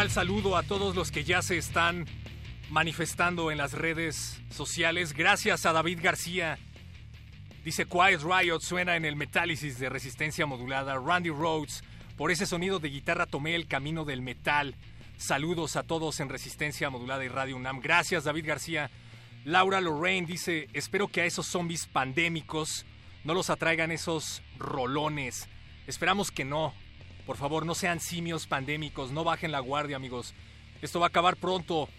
Brutal 0.05 0.23
saludo 0.23 0.55
a 0.55 0.61
todos 0.61 0.95
los 0.95 1.09
que 1.09 1.23
ya 1.23 1.41
se 1.41 1.57
están 1.57 2.05
manifestando 2.69 3.49
en 3.49 3.57
las 3.57 3.73
redes 3.73 4.39
sociales. 4.51 5.13
Gracias 5.13 5.65
a 5.65 5.73
David 5.73 5.97
García. 5.99 6.59
Dice 7.63 7.87
Quiet 7.87 8.21
Riot 8.21 8.59
suena 8.59 8.97
en 8.97 9.05
el 9.05 9.15
Metálisis 9.15 9.79
de 9.79 9.89
resistencia 9.89 10.45
modulada. 10.45 10.99
Randy 10.99 11.31
Rhodes, 11.31 11.83
por 12.17 12.29
ese 12.29 12.45
sonido 12.45 12.77
de 12.77 12.89
guitarra 12.89 13.25
tomé 13.25 13.55
el 13.55 13.65
camino 13.65 14.05
del 14.05 14.21
metal. 14.21 14.75
Saludos 15.17 15.75
a 15.75 15.81
todos 15.81 16.19
en 16.19 16.29
resistencia 16.29 16.91
modulada 16.91 17.25
y 17.25 17.27
Radio 17.27 17.55
UNAM. 17.55 17.79
Gracias 17.79 18.25
David 18.25 18.45
García. 18.45 18.91
Laura 19.43 19.81
Lorraine 19.81 20.27
dice, 20.27 20.67
espero 20.73 21.07
que 21.07 21.21
a 21.21 21.25
esos 21.25 21.47
zombies 21.47 21.87
pandémicos 21.87 22.85
no 23.23 23.33
los 23.33 23.49
atraigan 23.49 23.91
esos 23.91 24.43
rolones. 24.59 25.47
Esperamos 25.87 26.29
que 26.29 26.45
no. 26.45 26.75
Por 27.25 27.37
favor, 27.37 27.65
no 27.65 27.73
sean 27.73 27.99
simios 27.99 28.45
pandémicos, 28.45 29.11
no 29.11 29.23
bajen 29.23 29.51
la 29.51 29.59
guardia, 29.59 29.95
amigos. 29.95 30.33
Esto 30.81 30.99
va 30.99 31.07
a 31.07 31.09
acabar 31.09 31.37
pronto. 31.37 31.89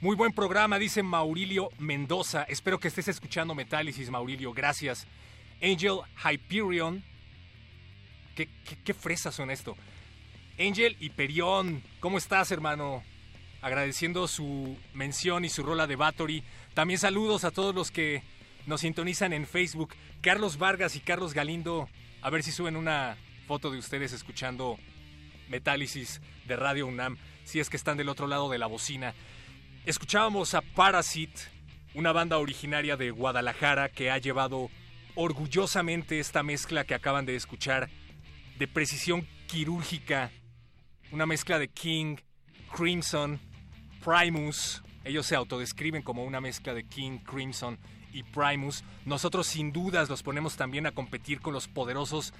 Muy 0.00 0.14
buen 0.14 0.32
programa, 0.32 0.78
dice 0.78 1.02
Maurilio 1.02 1.70
Mendoza. 1.78 2.42
Espero 2.42 2.78
que 2.78 2.88
estés 2.88 3.08
escuchando 3.08 3.54
Metálisis, 3.54 4.10
Maurilio. 4.10 4.52
Gracias. 4.52 5.06
Angel 5.62 6.00
Hyperion. 6.22 7.02
¿Qué, 8.34 8.48
qué, 8.64 8.76
qué 8.84 8.92
fresa 8.92 9.32
suena 9.32 9.54
esto? 9.54 9.74
Angel 10.58 10.94
Hyperion. 11.00 11.82
¿Cómo 12.00 12.18
estás, 12.18 12.50
hermano? 12.52 13.02
Agradeciendo 13.62 14.28
su 14.28 14.76
mención 14.92 15.46
y 15.46 15.48
su 15.48 15.62
rola 15.62 15.86
de 15.86 15.96
Battery. 15.96 16.44
También 16.74 16.98
saludos 16.98 17.44
a 17.44 17.50
todos 17.50 17.74
los 17.74 17.90
que 17.90 18.22
nos 18.66 18.82
sintonizan 18.82 19.32
en 19.32 19.46
Facebook. 19.46 19.94
Carlos 20.20 20.58
Vargas 20.58 20.94
y 20.96 21.00
Carlos 21.00 21.32
Galindo. 21.32 21.88
A 22.20 22.28
ver 22.28 22.42
si 22.42 22.52
suben 22.52 22.76
una 22.76 23.16
foto 23.44 23.70
de 23.70 23.78
ustedes 23.78 24.12
escuchando 24.12 24.78
Metálisis 25.48 26.20
de 26.46 26.56
Radio 26.56 26.86
UNAM. 26.86 27.18
Si 27.44 27.60
es 27.60 27.68
que 27.68 27.76
están 27.76 27.96
del 27.96 28.08
otro 28.08 28.26
lado 28.26 28.48
de 28.48 28.58
la 28.58 28.66
bocina. 28.66 29.14
Escuchábamos 29.84 30.54
a 30.54 30.62
Parasite, 30.62 31.40
una 31.94 32.12
banda 32.12 32.38
originaria 32.38 32.96
de 32.96 33.10
Guadalajara 33.10 33.90
que 33.90 34.10
ha 34.10 34.18
llevado 34.18 34.70
orgullosamente 35.14 36.18
esta 36.18 36.42
mezcla 36.42 36.84
que 36.84 36.94
acaban 36.94 37.26
de 37.26 37.36
escuchar 37.36 37.90
de 38.58 38.66
precisión 38.66 39.26
quirúrgica, 39.46 40.30
una 41.12 41.26
mezcla 41.26 41.58
de 41.58 41.68
King, 41.68 42.16
Crimson, 42.74 43.38
Primus. 44.02 44.82
Ellos 45.04 45.26
se 45.26 45.36
autodescriben 45.36 46.02
como 46.02 46.24
una 46.24 46.40
mezcla 46.40 46.72
de 46.72 46.84
King, 46.84 47.18
Crimson 47.18 47.78
y 48.12 48.22
Primus. 48.22 48.84
Nosotros 49.04 49.46
sin 49.46 49.70
dudas 49.70 50.08
los 50.08 50.22
ponemos 50.22 50.56
también 50.56 50.86
a 50.86 50.92
competir 50.92 51.40
con 51.40 51.52
los 51.52 51.68
poderosos 51.68 52.32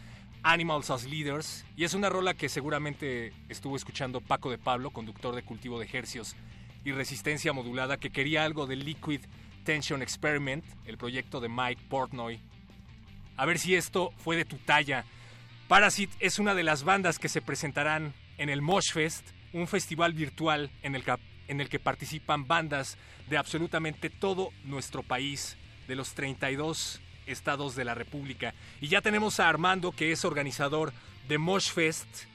Animals 0.44 0.90
as 0.90 1.04
Leaders. 1.04 1.64
Y 1.76 1.84
es 1.84 1.94
una 1.94 2.08
rola 2.08 2.34
que 2.34 2.48
seguramente 2.48 3.32
estuvo 3.48 3.74
escuchando 3.74 4.20
Paco 4.20 4.50
de 4.50 4.58
Pablo, 4.58 4.90
conductor 4.90 5.34
de 5.34 5.42
cultivo 5.42 5.80
de 5.80 5.88
hercios 5.92 6.36
y 6.84 6.92
resistencia 6.92 7.52
modulada 7.52 7.96
que 7.96 8.10
quería 8.10 8.44
algo 8.44 8.66
de 8.66 8.76
Liquid 8.76 9.22
Tension 9.64 10.02
Experiment, 10.02 10.64
el 10.84 10.98
proyecto 10.98 11.40
de 11.40 11.48
Mike 11.48 11.82
Portnoy. 11.88 12.38
A 13.36 13.46
ver 13.46 13.58
si 13.58 13.74
esto 13.74 14.12
fue 14.18 14.36
de 14.36 14.44
tu 14.44 14.58
talla. 14.58 15.04
Parasite 15.66 16.14
es 16.20 16.38
una 16.38 16.54
de 16.54 16.62
las 16.62 16.84
bandas 16.84 17.18
que 17.18 17.30
se 17.30 17.40
presentarán 17.40 18.12
en 18.36 18.50
el 18.50 18.60
Moshfest, 18.60 19.26
un 19.54 19.66
festival 19.66 20.12
virtual 20.12 20.70
en 20.82 20.94
el 20.94 21.68
que 21.70 21.78
participan 21.78 22.46
bandas 22.46 22.98
de 23.30 23.38
absolutamente 23.38 24.10
todo 24.10 24.50
nuestro 24.64 25.02
país, 25.02 25.56
de 25.88 25.96
los 25.96 26.12
32 26.14 27.00
estados 27.26 27.74
de 27.74 27.84
la 27.84 27.94
República. 27.94 28.54
Y 28.80 28.88
ya 28.88 29.00
tenemos 29.00 29.40
a 29.40 29.48
Armando, 29.48 29.92
que 29.92 30.12
es 30.12 30.24
organizador 30.24 30.92
de 31.28 31.38
Moshfest, 31.38 32.26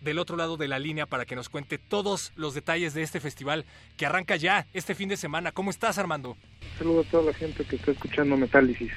del 0.00 0.18
otro 0.18 0.36
lado 0.36 0.56
de 0.56 0.68
la 0.68 0.78
línea 0.78 1.06
para 1.06 1.26
que 1.26 1.36
nos 1.36 1.48
cuente 1.48 1.78
todos 1.78 2.32
los 2.36 2.54
detalles 2.54 2.94
de 2.94 3.02
este 3.02 3.20
festival 3.20 3.64
que 3.96 4.06
arranca 4.06 4.36
ya 4.36 4.66
este 4.72 4.94
fin 4.94 5.08
de 5.08 5.16
semana. 5.16 5.52
¿Cómo 5.52 5.70
estás, 5.70 5.98
Armando? 5.98 6.36
Saludo 6.78 7.00
a 7.00 7.04
toda 7.04 7.22
la 7.24 7.34
gente 7.34 7.64
que 7.64 7.76
está 7.76 7.90
escuchando 7.90 8.36
Metálisis. 8.36 8.92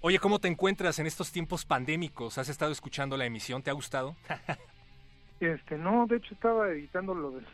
Oye, 0.00 0.18
¿cómo 0.18 0.38
te 0.38 0.48
encuentras 0.48 0.98
en 0.98 1.06
estos 1.06 1.32
tiempos 1.32 1.64
pandémicos? 1.64 2.38
¿Has 2.38 2.48
estado 2.48 2.70
escuchando 2.70 3.16
la 3.16 3.24
emisión? 3.24 3.62
¿Te 3.62 3.70
ha 3.70 3.72
gustado? 3.72 4.14
este, 5.40 5.78
no, 5.78 6.06
de 6.06 6.16
hecho 6.18 6.34
estaba 6.34 6.68
editando 6.68 7.14
lo 7.14 7.30
del, 7.30 7.46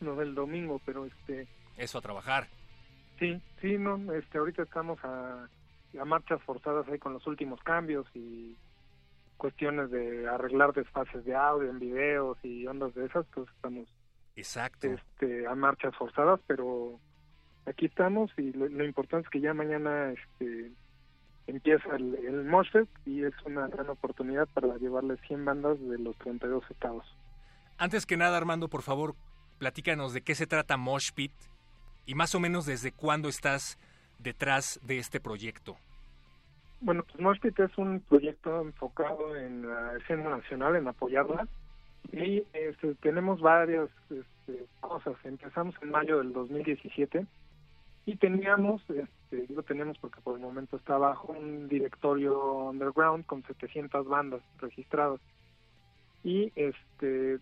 lo 0.00 0.16
del 0.16 0.34
domingo, 0.34 0.80
pero 0.84 1.06
este... 1.06 1.46
Eso, 1.76 1.98
a 1.98 2.02
trabajar. 2.02 2.48
Sí, 3.18 3.40
sí, 3.60 3.78
no, 3.78 4.12
este, 4.12 4.38
ahorita 4.38 4.62
estamos 4.64 4.98
a, 5.04 5.48
a 5.98 6.04
marchas 6.04 6.42
forzadas 6.42 6.86
ahí 6.88 6.98
con 6.98 7.12
los 7.12 7.26
últimos 7.26 7.62
cambios 7.62 8.06
y 8.14 8.56
cuestiones 9.36 9.90
de 9.90 10.28
arreglar 10.28 10.72
desfases 10.72 11.24
de 11.24 11.34
audio 11.34 11.70
en 11.70 11.78
videos 11.78 12.38
y 12.42 12.66
ondas 12.66 12.94
de 12.94 13.06
esas, 13.06 13.26
pues 13.34 13.48
estamos 13.56 13.88
Exacto. 14.36 14.88
Este, 14.88 15.46
a 15.46 15.54
marchas 15.54 15.94
forzadas, 15.96 16.40
pero 16.46 16.98
aquí 17.66 17.86
estamos 17.86 18.30
y 18.36 18.52
lo, 18.52 18.68
lo 18.68 18.84
importante 18.84 19.26
es 19.26 19.30
que 19.30 19.40
ya 19.40 19.54
mañana 19.54 20.12
este, 20.12 20.72
empieza 21.46 21.94
el, 21.96 22.14
el 22.14 22.44
Moshfest 22.44 22.90
y 23.06 23.22
es 23.22 23.34
una 23.44 23.68
gran 23.68 23.88
oportunidad 23.90 24.48
para 24.48 24.76
llevarle 24.76 25.16
100 25.28 25.44
bandas 25.44 25.80
de 25.80 25.98
los 25.98 26.16
32 26.18 26.64
estados. 26.70 27.06
Antes 27.78 28.06
que 28.06 28.16
nada, 28.16 28.36
Armando, 28.36 28.68
por 28.68 28.82
favor, 28.82 29.14
platícanos 29.58 30.12
de 30.12 30.22
qué 30.22 30.34
se 30.34 30.46
trata 30.46 30.76
Moshpit 30.76 31.32
y 32.06 32.14
más 32.14 32.34
o 32.34 32.40
menos 32.40 32.66
desde 32.66 32.92
cuándo 32.92 33.28
estás 33.28 33.78
detrás 34.18 34.80
de 34.82 34.98
este 34.98 35.20
proyecto. 35.20 35.76
Bueno, 36.80 37.02
pues 37.04 37.18
Moshpit 37.18 37.58
es 37.60 37.78
un 37.78 38.00
proyecto 38.00 38.60
enfocado 38.60 39.36
en 39.36 39.66
la 39.66 39.96
escena 39.96 40.30
nacional, 40.30 40.76
en 40.76 40.86
apoyarla. 40.86 41.48
Y 42.12 42.44
este, 42.52 42.94
tenemos 42.96 43.40
varias 43.40 43.88
este, 44.10 44.66
cosas. 44.80 45.14
Empezamos 45.24 45.74
en 45.80 45.90
mayo 45.90 46.18
del 46.18 46.32
2017 46.32 47.26
y 48.06 48.16
teníamos, 48.16 48.82
este, 48.90 49.46
digo 49.46 49.62
tenemos 49.62 49.96
porque 49.98 50.20
por 50.20 50.34
el 50.36 50.42
momento 50.42 50.76
está 50.76 50.98
bajo 50.98 51.32
un 51.32 51.68
directorio 51.68 52.68
underground 52.68 53.24
con 53.24 53.42
700 53.44 54.06
bandas 54.06 54.42
registradas. 54.58 55.20
Y 56.22 56.52
este 56.54 57.38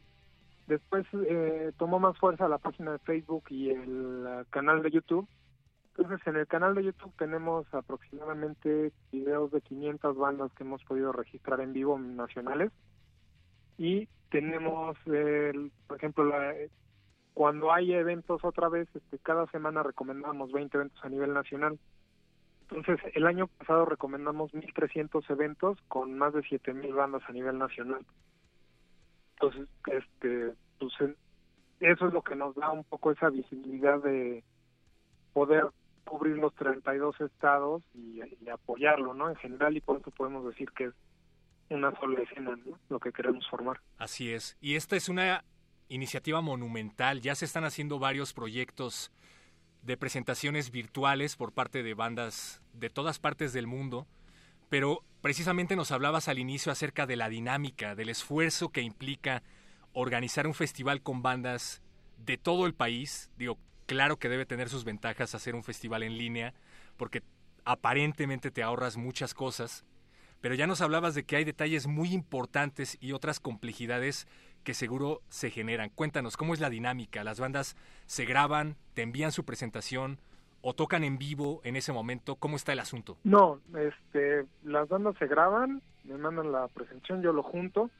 después 0.68 1.04
eh, 1.12 1.72
tomó 1.78 1.98
más 1.98 2.16
fuerza 2.18 2.48
la 2.48 2.58
página 2.58 2.92
de 2.92 2.98
Facebook 3.00 3.44
y 3.50 3.70
el 3.70 4.46
canal 4.50 4.82
de 4.82 4.92
YouTube 4.92 5.26
entonces, 5.96 6.26
en 6.26 6.36
el 6.36 6.46
canal 6.46 6.74
de 6.74 6.84
YouTube 6.84 7.12
tenemos 7.18 7.66
aproximadamente 7.74 8.92
videos 9.12 9.50
de 9.50 9.60
500 9.60 10.16
bandas 10.16 10.50
que 10.54 10.64
hemos 10.64 10.82
podido 10.84 11.12
registrar 11.12 11.60
en 11.60 11.74
vivo 11.74 11.98
nacionales. 11.98 12.72
Y 13.76 14.08
tenemos, 14.30 14.96
el, 15.06 15.70
por 15.86 15.98
ejemplo, 15.98 16.24
la, 16.24 16.54
cuando 17.34 17.72
hay 17.72 17.92
eventos 17.92 18.42
otra 18.42 18.70
vez, 18.70 18.88
este, 18.94 19.18
cada 19.18 19.46
semana 19.48 19.82
recomendamos 19.82 20.50
20 20.50 20.78
eventos 20.78 21.04
a 21.04 21.10
nivel 21.10 21.34
nacional. 21.34 21.78
Entonces, 22.70 22.98
el 23.14 23.26
año 23.26 23.48
pasado 23.48 23.84
recomendamos 23.84 24.52
1.300 24.54 25.28
eventos 25.28 25.78
con 25.88 26.16
más 26.16 26.32
de 26.32 26.40
7.000 26.40 26.94
bandas 26.94 27.22
a 27.28 27.32
nivel 27.32 27.58
nacional. 27.58 28.00
Entonces, 29.34 29.68
este, 29.88 30.54
pues, 30.78 31.14
eso 31.80 32.06
es 32.06 32.14
lo 32.14 32.22
que 32.22 32.34
nos 32.34 32.54
da 32.54 32.70
un 32.70 32.84
poco 32.84 33.10
esa 33.10 33.28
visibilidad 33.28 34.02
de 34.02 34.42
poder 35.34 35.66
cubrir 36.04 36.36
los 36.36 36.54
32 36.54 37.20
estados 37.20 37.82
y, 37.94 38.20
apoyarlo, 38.50 39.14
¿no? 39.14 39.30
En 39.30 39.36
general, 39.36 39.76
y 39.76 39.80
por 39.80 40.00
eso 40.00 40.10
podemos 40.10 40.44
decir 40.46 40.70
que 40.72 40.84
es 40.84 40.94
una 41.70 41.94
sola 41.98 42.20
escena, 42.20 42.56
¿no? 42.66 42.78
Lo 42.88 43.00
que 43.00 43.12
queremos 43.12 43.48
formar. 43.48 43.80
Así 43.98 44.32
es. 44.32 44.56
Y 44.60 44.76
esta 44.76 44.96
es 44.96 45.08
una 45.08 45.44
iniciativa 45.88 46.40
monumental. 46.40 47.20
Ya 47.20 47.34
se 47.34 47.44
están 47.44 47.64
haciendo 47.64 47.98
varios 47.98 48.32
proyectos 48.32 49.10
de 49.82 49.96
presentaciones 49.96 50.70
virtuales 50.70 51.36
por 51.36 51.52
parte 51.52 51.82
de 51.82 51.94
bandas 51.94 52.62
de 52.72 52.88
todas 52.88 53.18
partes 53.18 53.52
del 53.52 53.66
mundo, 53.66 54.06
pero 54.68 55.04
precisamente 55.20 55.76
nos 55.76 55.90
hablabas 55.90 56.28
al 56.28 56.38
inicio 56.38 56.72
acerca 56.72 57.06
de 57.06 57.16
la 57.16 57.28
dinámica, 57.28 57.94
del 57.94 58.08
esfuerzo 58.08 58.70
que 58.70 58.82
implica 58.82 59.42
organizar 59.92 60.46
un 60.46 60.54
festival 60.54 61.02
con 61.02 61.22
bandas 61.22 61.82
de 62.18 62.38
todo 62.38 62.66
el 62.66 62.74
país, 62.74 63.30
digo, 63.36 63.58
claro 63.92 64.16
que 64.16 64.30
debe 64.30 64.46
tener 64.46 64.70
sus 64.70 64.84
ventajas 64.84 65.34
hacer 65.34 65.54
un 65.54 65.62
festival 65.62 66.02
en 66.02 66.16
línea, 66.16 66.54
porque 66.96 67.22
aparentemente 67.66 68.50
te 68.50 68.62
ahorras 68.62 68.96
muchas 68.96 69.34
cosas, 69.34 69.84
pero 70.40 70.54
ya 70.54 70.66
nos 70.66 70.80
hablabas 70.80 71.14
de 71.14 71.24
que 71.24 71.36
hay 71.36 71.44
detalles 71.44 71.86
muy 71.86 72.14
importantes 72.14 72.96
y 73.02 73.12
otras 73.12 73.38
complejidades 73.38 74.26
que 74.64 74.72
seguro 74.72 75.20
se 75.28 75.50
generan. 75.50 75.90
Cuéntanos, 75.90 76.38
¿cómo 76.38 76.54
es 76.54 76.60
la 76.60 76.70
dinámica? 76.70 77.22
¿Las 77.22 77.38
bandas 77.38 77.76
se 78.06 78.24
graban, 78.24 78.76
te 78.94 79.02
envían 79.02 79.30
su 79.30 79.44
presentación 79.44 80.18
o 80.62 80.72
tocan 80.72 81.04
en 81.04 81.18
vivo 81.18 81.60
en 81.62 81.76
ese 81.76 81.92
momento? 81.92 82.36
¿Cómo 82.36 82.56
está 82.56 82.72
el 82.72 82.80
asunto? 82.80 83.18
No, 83.24 83.60
este, 83.76 84.46
las 84.64 84.88
bandas 84.88 85.16
se 85.18 85.26
graban, 85.26 85.82
me 86.04 86.16
mandan 86.16 86.50
la 86.50 86.66
presentación, 86.68 87.20
yo 87.20 87.34
lo 87.34 87.42
junto 87.42 87.90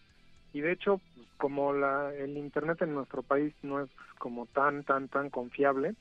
y 0.53 0.61
de 0.61 0.73
hecho 0.73 1.01
como 1.37 1.73
la, 1.73 2.15
el 2.15 2.37
internet 2.37 2.83
en 2.83 2.95
nuestro 2.95 3.23
país 3.23 3.55
no 3.63 3.81
es 3.81 3.91
como 4.19 4.47
tan 4.47 4.85
tan 4.85 5.09
tan 5.09 5.31
confiable 5.31 5.95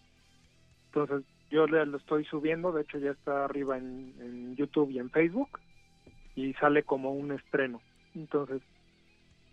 entonces 0.88 1.24
yo 1.50 1.68
le 1.68 1.86
lo 1.86 1.98
estoy 1.98 2.26
subiendo 2.26 2.72
de 2.72 2.84
hecho 2.84 2.98
ya 2.98 3.12
está 3.12 3.46
arriba 3.46 3.78
en, 3.78 4.14
en 4.20 4.56
YouTube 4.56 4.92
y 4.92 5.00
en 5.00 5.10
Facebook 5.10 5.60
y 6.36 6.54
sale 6.54 6.84
como 6.84 7.12
un 7.12 7.32
estreno 7.32 7.82
entonces 8.16 8.62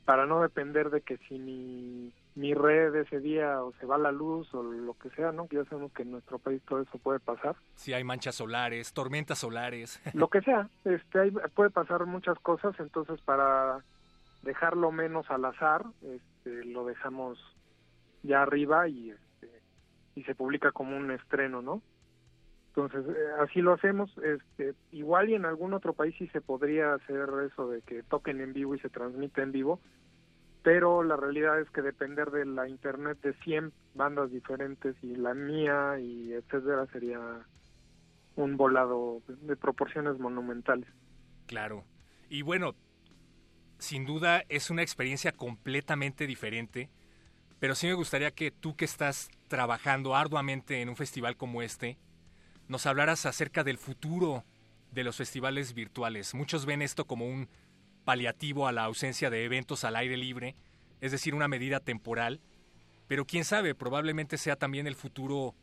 para 0.08 0.24
no 0.24 0.40
depender 0.40 0.88
de 0.88 1.02
que 1.02 1.18
si 1.28 1.38
mi, 1.38 2.10
mi 2.34 2.54
red 2.54 2.94
ese 2.94 3.20
día 3.20 3.62
o 3.62 3.74
se 3.74 3.84
va 3.84 3.98
la 3.98 4.10
luz 4.10 4.48
o 4.54 4.62
lo 4.62 4.94
que 4.94 5.10
sea, 5.10 5.32
¿no? 5.32 5.46
Ya 5.50 5.62
sabemos 5.66 5.92
que 5.92 6.02
en 6.02 6.12
nuestro 6.12 6.38
país 6.38 6.62
todo 6.66 6.80
eso 6.80 6.96
puede 6.96 7.20
pasar. 7.20 7.56
Si 7.74 7.92
hay 7.92 8.04
manchas 8.04 8.36
solares, 8.36 8.94
tormentas 8.94 9.40
solares. 9.40 10.00
Lo 10.14 10.28
que 10.28 10.40
sea, 10.40 10.66
este, 10.86 11.20
hay, 11.20 11.30
puede 11.54 11.68
pasar 11.68 12.06
muchas 12.06 12.38
cosas, 12.38 12.74
entonces 12.78 13.20
para 13.20 13.84
dejarlo 14.42 14.92
menos 14.92 15.30
al 15.30 15.44
azar, 15.44 15.84
este, 16.02 16.64
lo 16.64 16.84
dejamos 16.84 17.38
ya 18.22 18.42
arriba 18.42 18.88
y, 18.88 19.10
este, 19.10 19.62
y 20.14 20.24
se 20.24 20.34
publica 20.34 20.72
como 20.72 20.96
un 20.96 21.10
estreno, 21.10 21.62
¿no? 21.62 21.82
Entonces, 22.68 23.06
eh, 23.08 23.28
así 23.40 23.60
lo 23.60 23.72
hacemos. 23.72 24.10
Este, 24.18 24.74
igual 24.92 25.30
y 25.30 25.34
en 25.34 25.44
algún 25.44 25.74
otro 25.74 25.94
país 25.94 26.14
sí 26.18 26.28
se 26.28 26.40
podría 26.40 26.94
hacer 26.94 27.28
eso 27.46 27.68
de 27.68 27.82
que 27.82 28.02
toquen 28.04 28.40
en 28.40 28.52
vivo 28.52 28.74
y 28.74 28.78
se 28.78 28.88
transmite 28.88 29.42
en 29.42 29.52
vivo, 29.52 29.80
pero 30.62 31.02
la 31.02 31.16
realidad 31.16 31.60
es 31.60 31.68
que 31.70 31.82
depender 31.82 32.30
de 32.30 32.44
la 32.44 32.68
internet 32.68 33.18
de 33.20 33.32
100 33.34 33.72
bandas 33.94 34.30
diferentes 34.30 34.94
y 35.02 35.16
la 35.16 35.34
mía 35.34 35.98
y 35.98 36.32
etcétera 36.32 36.86
sería 36.92 37.20
un 38.36 38.56
volado 38.56 39.22
de 39.26 39.56
proporciones 39.56 40.18
monumentales. 40.18 40.88
Claro. 41.46 41.84
Y 42.28 42.42
bueno, 42.42 42.74
sin 43.78 44.04
duda 44.04 44.44
es 44.48 44.70
una 44.70 44.82
experiencia 44.82 45.32
completamente 45.32 46.26
diferente, 46.26 46.90
pero 47.58 47.74
sí 47.74 47.86
me 47.86 47.94
gustaría 47.94 48.30
que 48.30 48.50
tú 48.50 48.76
que 48.76 48.84
estás 48.84 49.28
trabajando 49.48 50.14
arduamente 50.14 50.80
en 50.80 50.88
un 50.88 50.96
festival 50.96 51.36
como 51.36 51.62
este, 51.62 51.98
nos 52.68 52.86
hablaras 52.86 53.26
acerca 53.26 53.64
del 53.64 53.78
futuro 53.78 54.44
de 54.92 55.04
los 55.04 55.16
festivales 55.16 55.74
virtuales. 55.74 56.34
Muchos 56.34 56.66
ven 56.66 56.82
esto 56.82 57.06
como 57.06 57.26
un 57.26 57.48
paliativo 58.04 58.66
a 58.66 58.72
la 58.72 58.84
ausencia 58.84 59.30
de 59.30 59.44
eventos 59.44 59.84
al 59.84 59.96
aire 59.96 60.16
libre, 60.16 60.56
es 61.00 61.12
decir, 61.12 61.34
una 61.34 61.48
medida 61.48 61.80
temporal, 61.80 62.40
pero 63.06 63.26
quién 63.26 63.44
sabe, 63.44 63.74
probablemente 63.74 64.38
sea 64.38 64.56
también 64.56 64.86
el 64.86 64.96
futuro 64.96 65.54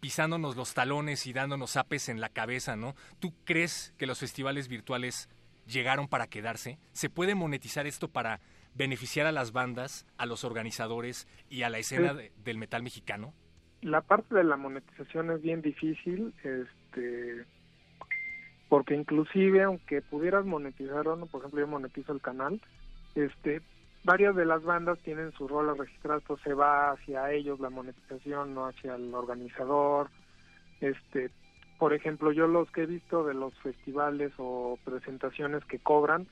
pisándonos 0.00 0.54
los 0.54 0.74
talones 0.74 1.26
y 1.26 1.32
dándonos 1.32 1.76
apes 1.76 2.08
en 2.08 2.20
la 2.20 2.28
cabeza, 2.28 2.76
¿no? 2.76 2.94
¿Tú 3.20 3.34
crees 3.44 3.94
que 3.96 4.06
los 4.06 4.18
festivales 4.18 4.68
virtuales 4.68 5.28
llegaron 5.66 6.08
para 6.08 6.26
quedarse? 6.26 6.78
¿Se 6.92 7.10
puede 7.10 7.34
monetizar 7.34 7.86
esto 7.86 8.08
para 8.08 8.40
beneficiar 8.74 9.26
a 9.26 9.32
las 9.32 9.52
bandas, 9.52 10.06
a 10.16 10.26
los 10.26 10.44
organizadores 10.44 11.28
y 11.48 11.62
a 11.62 11.70
la 11.70 11.78
escena 11.78 12.14
de, 12.14 12.32
del 12.44 12.58
metal 12.58 12.82
mexicano? 12.82 13.32
La 13.82 14.00
parte 14.00 14.34
de 14.34 14.44
la 14.44 14.56
monetización 14.56 15.30
es 15.30 15.42
bien 15.42 15.62
difícil, 15.62 16.34
este 16.42 17.44
porque 18.68 18.96
inclusive 18.96 19.62
aunque 19.62 20.02
pudieras 20.02 20.44
monetizar 20.46 21.06
no, 21.06 21.26
por 21.26 21.40
ejemplo 21.40 21.60
yo 21.60 21.66
monetizo 21.66 22.12
el 22.12 22.20
canal, 22.20 22.60
este 23.14 23.60
varias 24.04 24.36
de 24.36 24.44
las 24.44 24.62
bandas 24.62 24.98
tienen 25.00 25.32
sus 25.32 25.50
rolas 25.50 25.78
registradas, 25.78 26.22
pues 26.26 26.40
se 26.42 26.54
va 26.54 26.92
hacia 26.92 27.32
ellos 27.32 27.58
la 27.58 27.70
monetización, 27.70 28.54
no 28.54 28.66
hacia 28.66 28.94
el 28.94 29.12
organizador. 29.14 30.10
Este, 30.80 31.30
por 31.78 31.92
ejemplo, 31.92 32.32
yo 32.32 32.46
los 32.46 32.70
que 32.70 32.82
he 32.82 32.86
visto 32.86 33.24
de 33.24 33.34
los 33.34 33.54
festivales 33.60 34.32
o 34.38 34.78
presentaciones 34.84 35.64
que 35.64 35.78
cobran, 35.78 36.26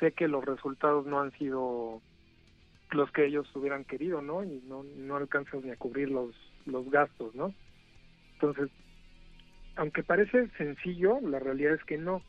sé 0.00 0.12
que 0.12 0.28
los 0.28 0.44
resultados 0.44 1.06
no 1.06 1.20
han 1.20 1.32
sido 1.32 2.00
los 2.90 3.10
que 3.12 3.26
ellos 3.26 3.48
hubieran 3.56 3.84
querido, 3.84 4.20
¿no? 4.20 4.44
Y 4.44 4.62
no, 4.66 4.82
no 4.82 5.16
alcanzan 5.16 5.62
ni 5.62 5.70
a 5.70 5.76
cubrir 5.76 6.10
los, 6.10 6.34
los 6.66 6.90
gastos, 6.90 7.34
¿no? 7.34 7.54
Entonces, 8.34 8.70
aunque 9.76 10.02
parece 10.02 10.48
sencillo, 10.58 11.20
la 11.20 11.38
realidad 11.38 11.74
es 11.74 11.84
que 11.84 11.96
no. 11.96 12.22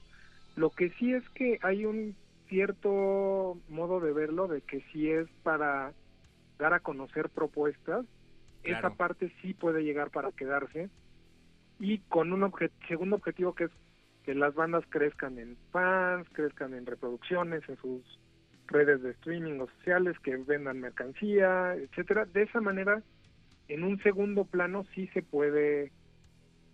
Lo 0.55 0.69
que 0.69 0.91
sí 0.91 1.13
es 1.13 1.27
que 1.29 1.59
hay 1.63 1.85
un 1.85 2.15
cierto 2.47 3.57
modo 3.67 3.99
de 3.99 4.13
verlo 4.13 4.47
de 4.47 4.61
que 4.61 4.81
si 4.91 5.09
es 5.09 5.27
para 5.41 5.91
dar 6.59 6.73
a 6.73 6.79
conocer 6.79 7.29
propuestas, 7.29 8.05
Claro. 8.61 8.87
esa 8.87 8.95
parte 8.95 9.29
sí 9.41 9.53
puede 9.53 9.83
llegar 9.83 10.09
para 10.09 10.31
quedarse 10.31 10.89
y 11.83 11.99
con 12.07 12.31
un 12.31 12.43
obje- 12.43 12.71
segundo 12.87 13.17
objetivo 13.17 13.53
que 13.53 13.65
es 13.65 13.71
que 14.23 14.33
las 14.33 14.55
bandas 14.55 14.85
crezcan 14.87 15.37
en 15.37 15.57
fans, 15.71 16.25
crezcan 16.31 16.73
en 16.73 16.85
reproducciones, 16.85 17.67
en 17.67 17.75
sus 17.75 18.01
redes 18.67 19.03
de 19.03 19.11
streaming 19.11 19.59
o 19.59 19.67
sociales, 19.67 20.17
que 20.19 20.37
vendan 20.37 20.79
mercancía, 20.79 21.75
etcétera. 21.75 22.23
De 22.23 22.43
esa 22.43 22.61
manera, 22.61 23.03
en 23.67 23.83
un 23.83 24.01
segundo 24.01 24.45
plano 24.45 24.85
sí 24.95 25.07
se 25.07 25.21
puede 25.23 25.91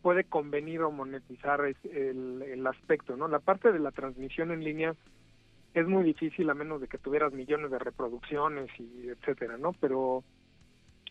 puede 0.04 0.26
convenir 0.26 0.82
o 0.82 0.92
monetizar 0.92 1.60
el, 1.66 2.42
el 2.44 2.68
aspecto, 2.68 3.18
¿no? 3.18 3.28
La 3.28 3.40
parte 3.40 3.72
de 3.72 3.80
la 3.80 3.92
transmisión 3.92 4.52
en 4.52 4.64
línea 4.64 4.96
es 5.74 5.88
muy 5.88 6.04
difícil 6.04 6.50
a 6.52 6.54
menos 6.54 6.82
de 6.82 6.88
que 6.88 7.00
tuvieras 7.00 7.34
millones 7.34 7.72
de 7.72 7.80
reproducciones 7.80 8.70
y 8.80 9.10
etcétera, 9.10 9.58
¿no? 9.58 9.74
Pero 9.74 10.24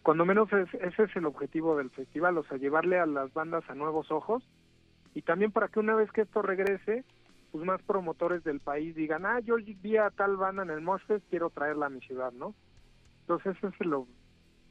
cuando 0.02 0.24
menos 0.24 0.52
es- 0.52 0.72
ese 0.74 1.04
es 1.04 1.16
el 1.16 1.26
objetivo 1.26 1.76
del 1.76 1.90
festival, 1.90 2.38
o 2.38 2.44
sea, 2.44 2.56
llevarle 2.56 2.98
a 2.98 3.06
las 3.06 3.32
bandas 3.32 3.68
a 3.68 3.74
nuevos 3.74 4.10
ojos 4.10 4.42
y 5.14 5.22
también 5.22 5.52
para 5.52 5.68
que 5.68 5.80
una 5.80 5.94
vez 5.94 6.10
que 6.12 6.22
esto 6.22 6.42
regrese, 6.42 7.04
pues 7.52 7.64
más 7.64 7.82
promotores 7.82 8.44
del 8.44 8.60
país 8.60 8.94
digan, 8.94 9.24
ah, 9.26 9.40
yo 9.40 9.56
vi 9.56 9.96
a 9.96 10.10
tal 10.10 10.36
banda 10.36 10.62
en 10.62 10.70
el 10.70 10.80
Mosfest, 10.80 11.24
quiero 11.30 11.50
traerla 11.50 11.86
a 11.86 11.90
mi 11.90 12.00
ciudad, 12.00 12.32
¿no? 12.32 12.54
Entonces 13.20 13.56
ese 13.56 13.68
es 13.68 13.80
el, 13.80 13.94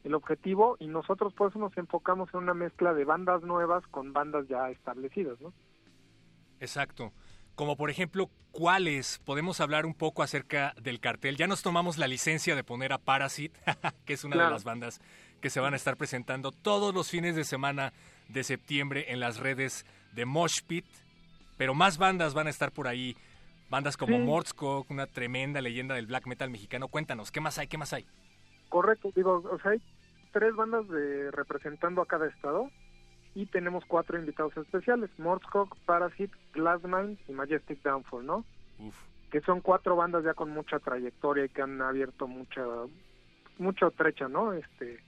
el 0.04 0.14
objetivo 0.14 0.78
y 0.80 0.88
nosotros 0.88 1.34
por 1.34 1.50
eso 1.50 1.60
nos 1.60 1.76
enfocamos 1.78 2.30
en 2.34 2.42
una 2.42 2.54
mezcla 2.54 2.94
de 2.94 3.04
bandas 3.06 3.42
nuevas 3.44 3.86
con 3.88 4.14
bandas 4.14 4.48
ya 4.48 4.70
establecidas, 4.70 5.40
¿no? 5.42 5.54
Exacto. 6.60 7.12
Como 7.58 7.76
por 7.76 7.90
ejemplo, 7.90 8.30
¿cuáles? 8.52 9.18
Podemos 9.26 9.62
hablar 9.62 9.88
un 9.88 9.96
poco 9.96 10.22
acerca 10.22 10.76
del 10.80 11.00
cartel. 11.00 11.38
Ya 11.38 11.48
nos 11.48 11.64
tomamos 11.64 11.98
la 11.98 12.08
licencia 12.08 12.56
de 12.56 12.64
poner 12.64 12.94
a 12.94 13.00
Parasite, 13.00 13.60
que 14.06 14.14
es 14.14 14.24
una 14.24 14.46
de 14.46 14.52
las 14.52 14.64
bandas 14.64 15.02
que 15.42 15.50
se 15.50 15.60
van 15.60 15.74
a 15.74 15.76
estar 15.76 15.98
presentando 15.98 16.52
todos 16.52 16.94
los 16.94 17.10
fines 17.10 17.36
de 17.36 17.44
semana 17.44 17.94
de 18.30 18.44
septiembre 18.44 19.12
en 19.12 19.20
las 19.20 19.40
redes 19.40 19.88
de 20.14 20.26
Mosh 20.26 20.62
Pit. 20.68 20.86
Pero 21.58 21.74
más 21.74 21.98
bandas 21.98 22.36
van 22.36 22.46
a 22.46 22.52
estar 22.52 22.72
por 22.72 22.88
ahí. 22.88 23.18
Bandas 23.72 23.98
como 23.98 24.18
Sí. 24.18 24.24
Mordskog, 24.24 24.86
una 24.92 25.08
tremenda 25.08 25.60
leyenda 25.60 25.96
del 25.96 26.06
black 26.06 26.28
metal 26.28 26.52
mexicano. 26.52 26.90
Cuéntanos, 26.90 27.32
¿qué 27.32 27.42
más 27.42 27.58
hay? 27.58 27.66
¿Qué 27.66 27.80
más 27.80 27.92
hay? 27.92 28.06
Correcto, 28.70 29.12
digo, 29.16 29.44
o 29.52 29.60
sea, 29.62 29.72
hay 29.72 29.82
tres 30.32 30.56
bandas 30.56 30.88
de 30.90 31.32
representando 31.32 32.04
a 32.04 32.06
cada 32.06 32.28
estado 32.28 32.70
y 33.38 33.46
tenemos 33.46 33.86
cuatro 33.86 34.18
invitados 34.18 34.58
especiales, 34.58 35.12
Mordskog, 35.20 35.70
Parasite, 35.86 36.36
Glassmind 36.54 37.20
y 37.28 37.34
Majestic 37.34 37.84
Downfall, 37.84 38.26
¿no? 38.26 38.44
Uf. 38.80 38.96
Que 39.30 39.42
son 39.42 39.62
cuatro 39.62 39.96
bandas 39.96 40.24
ya 40.24 40.34
con 40.34 40.50
mucha 40.50 40.80
trayectoria 40.80 41.46
y 41.46 41.50
que 41.50 41.62
han 41.62 41.80
abierto 41.80 42.28
mucha 42.28 42.64
mucha 43.60 43.92
trecha, 43.92 44.28
¿no? 44.28 44.54
Este 44.54 45.04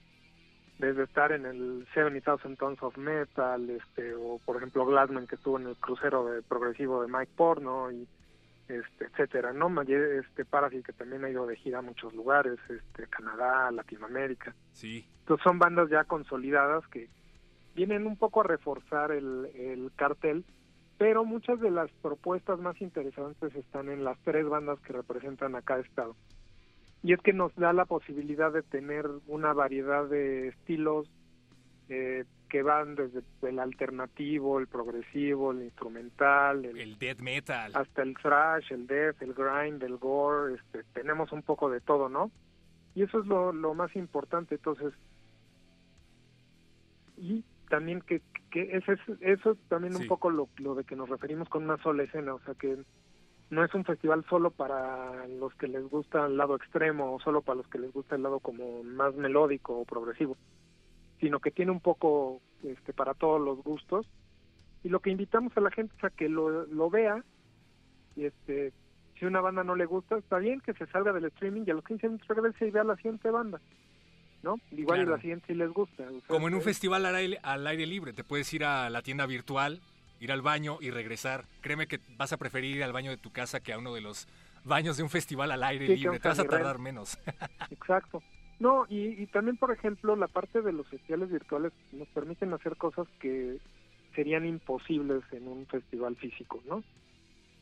desde 0.77 1.05
estar 1.05 1.31
en 1.31 1.47
el 1.47 1.87
70,000 1.95 2.55
Tons 2.55 2.83
of 2.83 2.97
Metal, 2.97 3.67
este, 3.67 4.13
o 4.13 4.39
por 4.45 4.57
ejemplo 4.57 4.85
Glassman 4.85 5.25
que 5.25 5.33
estuvo 5.33 5.57
en 5.57 5.65
el 5.65 5.75
crucero 5.77 6.25
de 6.25 6.43
progresivo 6.43 7.01
de 7.01 7.07
Mike 7.07 7.31
Porno 7.35 7.91
y 7.91 8.07
este, 8.67 9.05
etcétera, 9.05 9.53
¿no? 9.53 9.81
Este 9.81 10.45
Parasite 10.45 10.83
que 10.83 10.93
también 10.93 11.25
ha 11.25 11.31
ido 11.31 11.47
de 11.47 11.55
gira 11.55 11.79
a 11.79 11.81
muchos 11.81 12.13
lugares, 12.13 12.59
este, 12.69 13.07
Canadá, 13.07 13.71
Latinoamérica. 13.71 14.53
Sí. 14.71 15.09
Entonces 15.21 15.43
son 15.43 15.57
bandas 15.57 15.89
ya 15.89 16.03
consolidadas 16.03 16.85
que 16.89 17.09
vienen 17.85 18.07
un 18.07 18.17
poco 18.17 18.41
a 18.41 18.43
reforzar 18.43 19.11
el, 19.11 19.45
el 19.55 19.89
cartel, 19.95 20.43
pero 20.97 21.23
muchas 21.23 21.61
de 21.61 21.71
las 21.71 21.89
propuestas 22.01 22.59
más 22.59 22.81
interesantes 22.81 23.55
están 23.55 23.87
en 23.87 24.03
las 24.03 24.19
tres 24.25 24.45
bandas 24.49 24.79
que 24.81 24.91
representan 24.91 25.55
a 25.55 25.61
cada 25.61 25.79
estado. 25.79 26.13
Y 27.03 27.13
es 27.13 27.21
que 27.21 27.31
nos 27.31 27.55
da 27.55 27.71
la 27.71 27.85
posibilidad 27.85 28.51
de 28.51 28.63
tener 28.63 29.05
una 29.27 29.53
variedad 29.53 30.05
de 30.09 30.49
estilos 30.49 31.09
eh, 31.87 32.25
que 32.49 32.63
van 32.63 32.95
desde 32.95 33.21
el 33.43 33.59
alternativo, 33.59 34.59
el 34.59 34.67
progresivo, 34.67 35.53
el 35.53 35.63
instrumental, 35.63 36.65
el, 36.65 36.77
El 36.77 36.99
death 36.99 37.21
metal. 37.21 37.71
hasta 37.75 38.01
el 38.01 38.17
thrash, 38.17 38.73
el 38.73 38.85
death, 38.85 39.21
el 39.21 39.33
grind, 39.33 39.81
el 39.83 39.95
gore, 39.95 40.55
este, 40.55 40.83
tenemos 40.93 41.31
un 41.31 41.43
poco 41.43 41.69
de 41.69 41.79
todo, 41.79 42.09
¿no? 42.09 42.29
Y 42.93 43.03
eso 43.03 43.21
es 43.21 43.25
lo, 43.25 43.53
lo 43.53 43.73
más 43.73 43.95
importante, 43.95 44.55
entonces, 44.55 44.93
y 47.15 47.45
también 47.69 48.01
que, 48.01 48.21
que 48.51 48.75
ese 48.75 48.93
es, 48.93 48.99
eso 49.21 49.51
es 49.51 49.57
también 49.69 49.93
Sí. 49.95 50.01
un 50.03 50.07
poco 50.07 50.29
lo, 50.29 50.49
lo 50.57 50.75
de 50.75 50.83
que 50.83 50.95
nos 50.95 51.09
referimos 51.09 51.47
con 51.49 51.63
una 51.63 51.77
sola 51.77 52.03
escena, 52.03 52.33
o 52.33 52.39
sea 52.41 52.53
que 52.55 52.77
no 53.49 53.63
es 53.63 53.73
un 53.73 53.83
festival 53.85 54.23
solo 54.29 54.51
para 54.51 55.27
los 55.27 55.53
que 55.55 55.67
les 55.67 55.83
gusta 55.89 56.25
el 56.25 56.37
lado 56.37 56.55
extremo 56.55 57.13
o 57.15 57.19
solo 57.19 57.41
para 57.41 57.55
los 57.57 57.67
que 57.67 57.79
les 57.79 57.91
gusta 57.91 58.15
el 58.15 58.23
lado 58.23 58.39
como 58.39 58.83
más 58.83 59.15
melódico 59.15 59.79
o 59.79 59.85
progresivo, 59.85 60.37
sino 61.19 61.39
que 61.39 61.51
tiene 61.51 61.71
un 61.71 61.79
poco 61.79 62.41
este, 62.63 62.93
para 62.93 63.13
todos 63.13 63.41
los 63.41 63.63
gustos 63.63 64.07
y 64.83 64.89
lo 64.89 64.99
que 64.99 65.09
invitamos 65.09 65.55
a 65.57 65.61
la 65.61 65.71
gente 65.71 65.93
es 65.97 66.03
a 66.03 66.09
que 66.09 66.29
lo, 66.29 66.65
lo 66.67 66.89
vea 66.89 67.23
y 68.15 68.25
este 68.25 68.73
si 69.17 69.25
una 69.25 69.41
banda 69.41 69.65
no 69.65 69.75
le 69.75 69.85
gusta, 69.85 70.17
está 70.17 70.37
bien 70.37 70.61
que 70.61 70.73
se 70.73 70.85
salga 70.87 71.11
del 71.11 71.25
streaming 71.25 71.63
y 71.67 71.71
a 71.71 71.73
los 71.73 71.83
15 71.83 72.07
minutos 72.07 72.27
regrese 72.29 72.67
y 72.67 72.71
vea 72.71 72.85
la 72.85 72.95
siguiente 72.95 73.29
banda. 73.29 73.59
¿No? 74.41 74.55
Igual 74.71 74.99
Claro. 74.99 75.11
la 75.15 75.21
siguiente 75.21 75.47
sí 75.47 75.53
les 75.53 75.69
gusta. 75.71 76.03
O 76.03 76.09
sea, 76.19 76.27
Como 76.27 76.47
en 76.47 76.53
un 76.53 76.59
es- 76.59 76.65
festival 76.65 77.05
al 77.05 77.15
aire, 77.15 77.39
al 77.43 77.67
aire 77.67 77.85
libre, 77.85 78.13
te 78.13 78.23
puedes 78.23 78.51
ir 78.53 78.63
a 78.63 78.89
la 78.89 79.01
tienda 79.01 79.25
virtual, 79.25 79.81
ir 80.21 80.31
al 80.31 80.41
baño 80.41 80.77
y 80.81 80.91
regresar. 80.91 81.45
Créeme 81.61 81.87
que 81.87 81.99
vas 82.17 82.31
a 82.33 82.37
preferir 82.37 82.75
ir 82.77 82.83
al 82.83 82.93
baño 82.93 83.11
de 83.11 83.17
tu 83.17 83.31
casa 83.31 83.59
que 83.59 83.73
a 83.73 83.77
uno 83.77 83.93
de 83.93 84.01
los 84.01 84.27
baños 84.63 84.97
de 84.97 85.03
un 85.03 85.09
festival 85.09 85.51
al 85.51 85.63
aire 85.63 85.87
Sí, 85.87 85.97
libre. 85.97 86.19
Te 86.19 86.27
vas 86.29 86.39
a 86.39 86.45
tardar 86.45 86.79
menos. 86.79 87.17
Exacto. 87.71 88.21
No, 88.59 88.85
y, 88.89 89.21
y 89.21 89.25
también, 89.27 89.55
por 89.57 89.71
ejemplo, 89.71 90.15
la 90.17 90.27
parte 90.27 90.61
de 90.61 90.73
los 90.73 90.87
festivales 90.87 91.29
virtuales 91.31 91.71
nos 91.93 92.07
permiten 92.09 92.53
hacer 92.53 92.75
cosas 92.75 93.07
que 93.19 93.57
serían 94.15 94.45
imposibles 94.45 95.23
en 95.31 95.47
un 95.47 95.65
festival 95.67 96.15
físico, 96.17 96.61
¿no? 96.67 96.83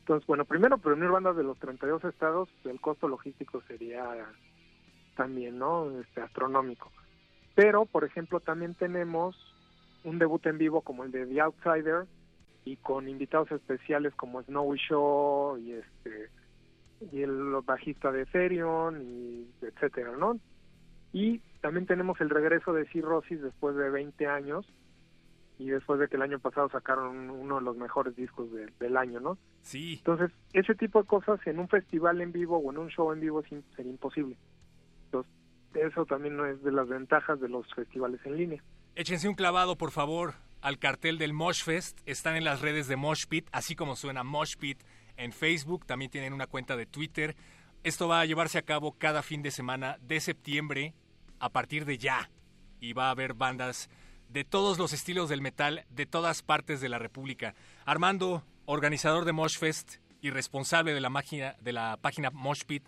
Entonces, 0.00 0.26
bueno, 0.26 0.44
primero, 0.44 0.80
reunir 0.82 1.10
bandas 1.10 1.36
de 1.36 1.44
los 1.44 1.58
32 1.58 2.02
estados, 2.04 2.48
el 2.64 2.80
costo 2.80 3.06
logístico 3.08 3.62
sería 3.68 4.02
también, 5.18 5.58
¿no? 5.58 5.90
Este, 6.00 6.20
astronómico. 6.22 6.90
Pero, 7.56 7.84
por 7.86 8.04
ejemplo, 8.04 8.38
también 8.40 8.74
tenemos 8.74 9.36
un 10.04 10.18
debut 10.20 10.46
en 10.46 10.58
vivo 10.58 10.80
como 10.82 11.02
el 11.02 11.10
de 11.10 11.26
The 11.26 11.40
Outsider 11.40 12.06
y 12.64 12.76
con 12.76 13.08
invitados 13.08 13.50
especiales 13.50 14.14
como 14.14 14.40
Snowy 14.44 14.78
Show 14.78 15.58
y 15.58 15.72
este 15.72 16.30
y 17.12 17.22
el 17.22 17.32
bajista 17.64 18.10
de 18.12 18.26
Therion 18.26 19.02
y 19.02 19.48
etcétera, 19.62 20.16
¿no? 20.16 20.38
Y 21.12 21.40
también 21.60 21.86
tenemos 21.86 22.20
el 22.20 22.30
regreso 22.30 22.72
de 22.72 22.86
Cirrhosis 22.86 23.40
después 23.42 23.74
de 23.76 23.90
20 23.90 24.26
años 24.28 24.66
y 25.58 25.70
después 25.70 25.98
de 25.98 26.06
que 26.08 26.14
el 26.16 26.22
año 26.22 26.38
pasado 26.38 26.68
sacaron 26.70 27.30
uno 27.30 27.56
de 27.56 27.62
los 27.62 27.76
mejores 27.76 28.14
discos 28.14 28.52
de- 28.52 28.72
del 28.78 28.96
año, 28.96 29.18
¿no? 29.20 29.36
Sí. 29.62 29.94
Entonces, 29.98 30.30
ese 30.52 30.74
tipo 30.76 31.00
de 31.02 31.08
cosas 31.08 31.44
en 31.46 31.58
un 31.58 31.68
festival 31.68 32.20
en 32.20 32.30
vivo 32.30 32.58
o 32.58 32.70
en 32.70 32.78
un 32.78 32.88
show 32.88 33.12
en 33.12 33.20
vivo 33.20 33.40
es 33.40 33.50
in- 33.50 33.64
sería 33.74 33.90
imposible. 33.90 34.36
Eso 35.74 36.04
también 36.06 36.36
no 36.36 36.46
es 36.46 36.62
de 36.62 36.72
las 36.72 36.88
ventajas 36.88 37.40
de 37.40 37.48
los 37.48 37.66
festivales 37.74 38.20
en 38.24 38.36
línea. 38.36 38.62
Échense 38.94 39.28
un 39.28 39.34
clavado, 39.34 39.76
por 39.76 39.90
favor, 39.90 40.34
al 40.60 40.78
cartel 40.78 41.18
del 41.18 41.32
Mosh 41.32 41.62
Fest. 41.62 42.00
Están 42.06 42.36
en 42.36 42.44
las 42.44 42.60
redes 42.60 42.88
de 42.88 42.96
Mosh 42.96 43.26
Pit, 43.26 43.48
así 43.52 43.76
como 43.76 43.96
suena 43.96 44.24
Mosh 44.24 44.56
Pit 44.56 44.82
en 45.16 45.32
Facebook. 45.32 45.86
También 45.86 46.10
tienen 46.10 46.32
una 46.32 46.46
cuenta 46.46 46.76
de 46.76 46.86
Twitter. 46.86 47.36
Esto 47.84 48.08
va 48.08 48.20
a 48.20 48.24
llevarse 48.24 48.58
a 48.58 48.62
cabo 48.62 48.96
cada 48.98 49.22
fin 49.22 49.42
de 49.42 49.50
semana 49.50 49.98
de 50.00 50.20
septiembre 50.20 50.94
a 51.38 51.50
partir 51.50 51.84
de 51.84 51.98
ya. 51.98 52.30
Y 52.80 52.92
va 52.92 53.08
a 53.08 53.10
haber 53.10 53.34
bandas 53.34 53.88
de 54.28 54.44
todos 54.44 54.78
los 54.78 54.92
estilos 54.92 55.28
del 55.28 55.42
metal 55.42 55.84
de 55.90 56.06
todas 56.06 56.42
partes 56.42 56.80
de 56.80 56.88
la 56.88 56.98
República. 56.98 57.54
Armando, 57.84 58.42
organizador 58.66 59.24
de 59.24 59.32
Mosh 59.32 59.58
Fest 59.58 59.96
y 60.20 60.30
responsable 60.30 60.92
de 60.92 61.00
la, 61.00 61.10
máquina, 61.10 61.56
de 61.60 61.72
la 61.72 61.96
página 62.00 62.30
Mosh 62.30 62.64
Pit, 62.64 62.84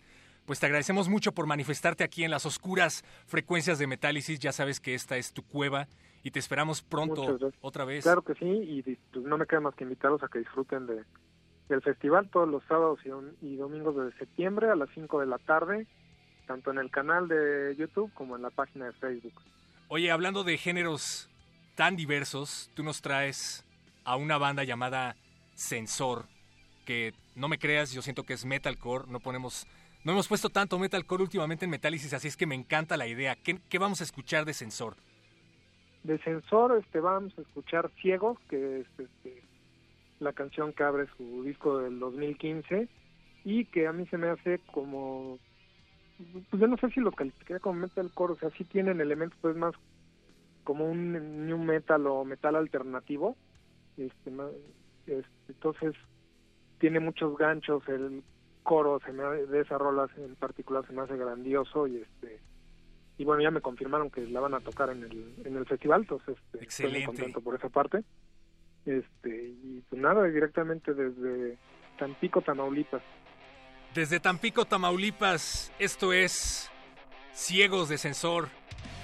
pues 0.50 0.58
te 0.58 0.66
agradecemos 0.66 1.08
mucho 1.08 1.30
por 1.30 1.46
manifestarte 1.46 2.02
aquí 2.02 2.24
en 2.24 2.30
las 2.32 2.44
oscuras 2.44 3.04
frecuencias 3.28 3.78
de 3.78 3.86
Metálisis. 3.86 4.40
Ya 4.40 4.50
sabes 4.50 4.80
que 4.80 4.96
esta 4.96 5.16
es 5.16 5.32
tu 5.32 5.44
cueva 5.44 5.86
y 6.24 6.32
te 6.32 6.40
esperamos 6.40 6.82
pronto 6.82 7.38
otra 7.60 7.84
vez. 7.84 8.02
Claro 8.02 8.22
que 8.22 8.34
sí, 8.34 8.46
y 8.46 8.82
pues, 8.82 9.24
no 9.24 9.38
me 9.38 9.46
queda 9.46 9.60
más 9.60 9.76
que 9.76 9.84
invitarlos 9.84 10.20
a 10.24 10.26
que 10.26 10.40
disfruten 10.40 10.88
de, 10.88 11.04
del 11.68 11.82
festival 11.82 12.28
todos 12.30 12.48
los 12.48 12.64
sábados 12.64 12.98
y 13.40 13.54
domingos 13.54 13.94
de 13.94 14.12
septiembre 14.18 14.68
a 14.68 14.74
las 14.74 14.88
5 14.92 15.20
de 15.20 15.26
la 15.26 15.38
tarde, 15.38 15.86
tanto 16.48 16.72
en 16.72 16.78
el 16.78 16.90
canal 16.90 17.28
de 17.28 17.76
YouTube 17.78 18.12
como 18.14 18.34
en 18.34 18.42
la 18.42 18.50
página 18.50 18.86
de 18.86 18.92
Facebook. 18.94 19.40
Oye, 19.86 20.10
hablando 20.10 20.42
de 20.42 20.58
géneros 20.58 21.30
tan 21.76 21.94
diversos, 21.94 22.72
tú 22.74 22.82
nos 22.82 23.02
traes 23.02 23.64
a 24.02 24.16
una 24.16 24.36
banda 24.36 24.64
llamada 24.64 25.14
Sensor, 25.54 26.24
que 26.84 27.14
no 27.36 27.46
me 27.46 27.60
creas, 27.60 27.92
yo 27.92 28.02
siento 28.02 28.24
que 28.24 28.32
es 28.32 28.44
metalcore, 28.44 29.04
no 29.06 29.20
ponemos 29.20 29.68
no 30.04 30.12
hemos 30.12 30.28
puesto 30.28 30.48
tanto 30.48 30.78
metalcore 30.78 31.22
últimamente 31.22 31.66
en 31.66 31.70
Metálisis, 31.70 32.14
así 32.14 32.28
es 32.28 32.36
que 32.36 32.46
me 32.46 32.54
encanta 32.54 32.96
la 32.96 33.06
idea. 33.06 33.36
¿Qué, 33.36 33.78
vamos 33.78 34.00
a 34.00 34.04
escuchar 34.04 34.44
de 34.44 34.54
Sensor? 34.54 34.96
De 36.04 36.18
Sensor 36.18 36.78
este, 36.78 37.00
vamos 37.00 37.36
a 37.38 37.42
escuchar 37.42 37.90
Ciegos, 38.00 38.38
que 38.48 38.80
es 38.80 38.86
este, 38.98 39.42
la 40.18 40.32
canción 40.32 40.72
que 40.72 40.82
abre 40.82 41.06
su 41.16 41.42
disco 41.44 41.78
del 41.78 41.98
2015 41.98 42.88
y 43.44 43.66
que 43.66 43.86
a 43.86 43.92
mí 43.92 44.06
se 44.06 44.16
me 44.16 44.28
hace 44.28 44.60
como 44.72 45.38
pues 46.50 46.60
yo 46.60 46.66
no 46.66 46.76
sé 46.76 46.90
si 46.90 47.00
lo 47.00 47.12
calificaría 47.12 47.60
como 47.60 47.80
metalcore, 47.80 48.34
o 48.34 48.36
sea, 48.36 48.50
sí 48.50 48.64
tienen 48.64 49.00
elementos 49.00 49.38
pues 49.40 49.56
más 49.56 49.74
como 50.64 50.84
un 50.84 51.46
new 51.46 51.58
metal 51.58 52.06
o 52.06 52.24
metal 52.24 52.56
alternativo. 52.56 53.36
Este, 53.96 54.30
este, 55.06 55.28
entonces 55.48 55.94
tiene 56.78 57.00
muchos 57.00 57.36
ganchos, 57.36 57.82
el 57.88 58.22
coro 58.62 59.00
se 59.04 59.12
me, 59.12 59.22
de 59.24 59.60
esas 59.60 59.78
rolas 59.78 60.10
en 60.16 60.34
particular 60.36 60.86
se 60.86 60.92
me 60.92 61.02
hace 61.02 61.16
grandioso 61.16 61.86
y 61.86 61.96
este 61.96 62.40
y 63.18 63.24
bueno 63.24 63.42
ya 63.42 63.50
me 63.50 63.60
confirmaron 63.60 64.10
que 64.10 64.26
la 64.26 64.40
van 64.40 64.54
a 64.54 64.60
tocar 64.60 64.90
en 64.90 65.04
el 65.04 65.34
en 65.44 65.56
el 65.56 65.66
festival 65.66 66.02
entonces 66.02 66.36
este, 66.52 66.64
estoy 66.64 66.92
muy 66.92 67.04
contento 67.04 67.40
por 67.40 67.54
esa 67.54 67.68
parte 67.68 68.02
este 68.86 69.54
y 69.62 69.82
pues 69.88 70.00
nada 70.00 70.24
directamente 70.24 70.94
desde 70.94 71.58
Tampico 71.98 72.40
Tamaulipas 72.40 73.02
Desde 73.94 74.20
Tampico, 74.20 74.64
Tamaulipas, 74.64 75.72
esto 75.78 76.12
es 76.12 76.70
Ciegos 77.34 77.88
de 77.88 77.98
Sensor, 77.98 78.48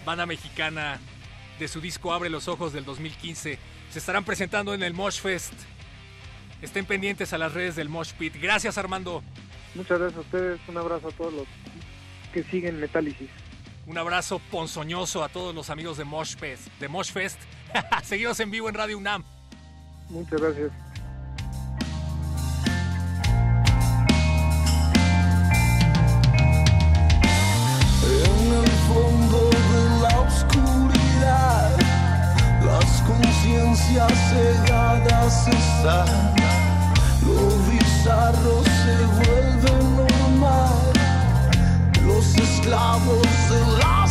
banda 0.05 0.27
mexicana 0.27 0.99
de 1.59 1.69
su 1.69 1.81
disco 1.81 2.13
Abre 2.13 2.31
los 2.31 2.49
Ojos 2.49 2.73
del 2.73 2.85
2015. 2.85 3.59
Se 3.91 3.99
estarán 3.99 4.25
presentando 4.25 4.75
en 4.75 4.83
el 4.83 4.95
Mosh 4.95 5.21
Fest. 5.21 5.53
Estén 6.67 6.85
pendientes 6.85 7.33
a 7.33 7.39
las 7.39 7.55
redes 7.55 7.77
del 7.77 7.89
Mosh 7.89 8.13
Pit. 8.15 8.35
Gracias, 8.43 8.77
Armando. 8.77 9.23
muchas 9.77 10.01
gracias 10.01 10.19
a 10.19 10.21
ustedes 10.21 10.61
un 10.67 10.77
abrazo 10.77 11.09
a 11.09 11.13
todos 11.13 11.33
los 11.33 11.47
que 12.33 12.43
siguen 12.43 12.81
Metálisis 12.81 13.31
Un 13.87 13.97
abrazo 13.97 14.41
ponzoñoso 14.51 15.23
a 15.23 15.29
todos 15.29 15.55
los 15.55 15.71
amigos 15.71 15.97
de 15.97 16.05
Mosh 16.05 16.35
Fest. 16.37 16.67
De 16.81 16.89
Mosh 16.89 17.13
Fest. 17.13 17.39
Seguimos 18.03 18.41
en 18.41 18.51
vivo 18.51 18.69
en 18.69 18.75
Radio 18.75 18.99
UNAM. 18.99 19.23
muchas 20.11 20.41
gracias 20.41 20.73
En 28.03 28.53
el 28.53 28.71
fondo 28.89 29.51
de 29.51 30.01
la 30.03 30.21
oscuridad, 30.21 31.77
las 32.65 33.03
conciencias 33.03 34.13
cegadas 34.31 35.47
están. 35.47 36.56
Bizarro 37.69 38.63
se 38.63 38.97
vuelve 39.19 39.73
normal. 39.97 40.93
Los 42.07 42.35
esclavos 42.37 43.23
de 43.51 43.61
la 43.79 44.06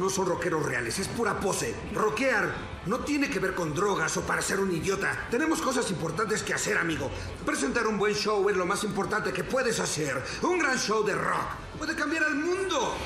no 0.00 0.08
son 0.08 0.26
rockeros 0.26 0.64
reales, 0.64 0.98
es 0.98 1.08
pura 1.08 1.38
pose. 1.38 1.74
Rockear 1.94 2.50
no 2.86 3.00
tiene 3.00 3.28
que 3.28 3.38
ver 3.38 3.54
con 3.54 3.74
drogas 3.74 4.16
o 4.16 4.22
para 4.22 4.40
ser 4.40 4.58
un 4.58 4.72
idiota. 4.72 5.26
Tenemos 5.30 5.60
cosas 5.60 5.90
importantes 5.90 6.42
que 6.42 6.54
hacer, 6.54 6.78
amigo. 6.78 7.10
Presentar 7.44 7.86
un 7.86 7.98
buen 7.98 8.14
show 8.14 8.48
es 8.48 8.56
lo 8.56 8.64
más 8.64 8.82
importante 8.82 9.32
que 9.32 9.44
puedes 9.44 9.78
hacer. 9.78 10.20
Un 10.42 10.58
gran 10.58 10.78
show 10.78 11.04
de 11.04 11.14
rock 11.14 11.46
puede 11.78 11.94
cambiar 11.94 12.24
el 12.24 12.34
mundo. 12.34 12.96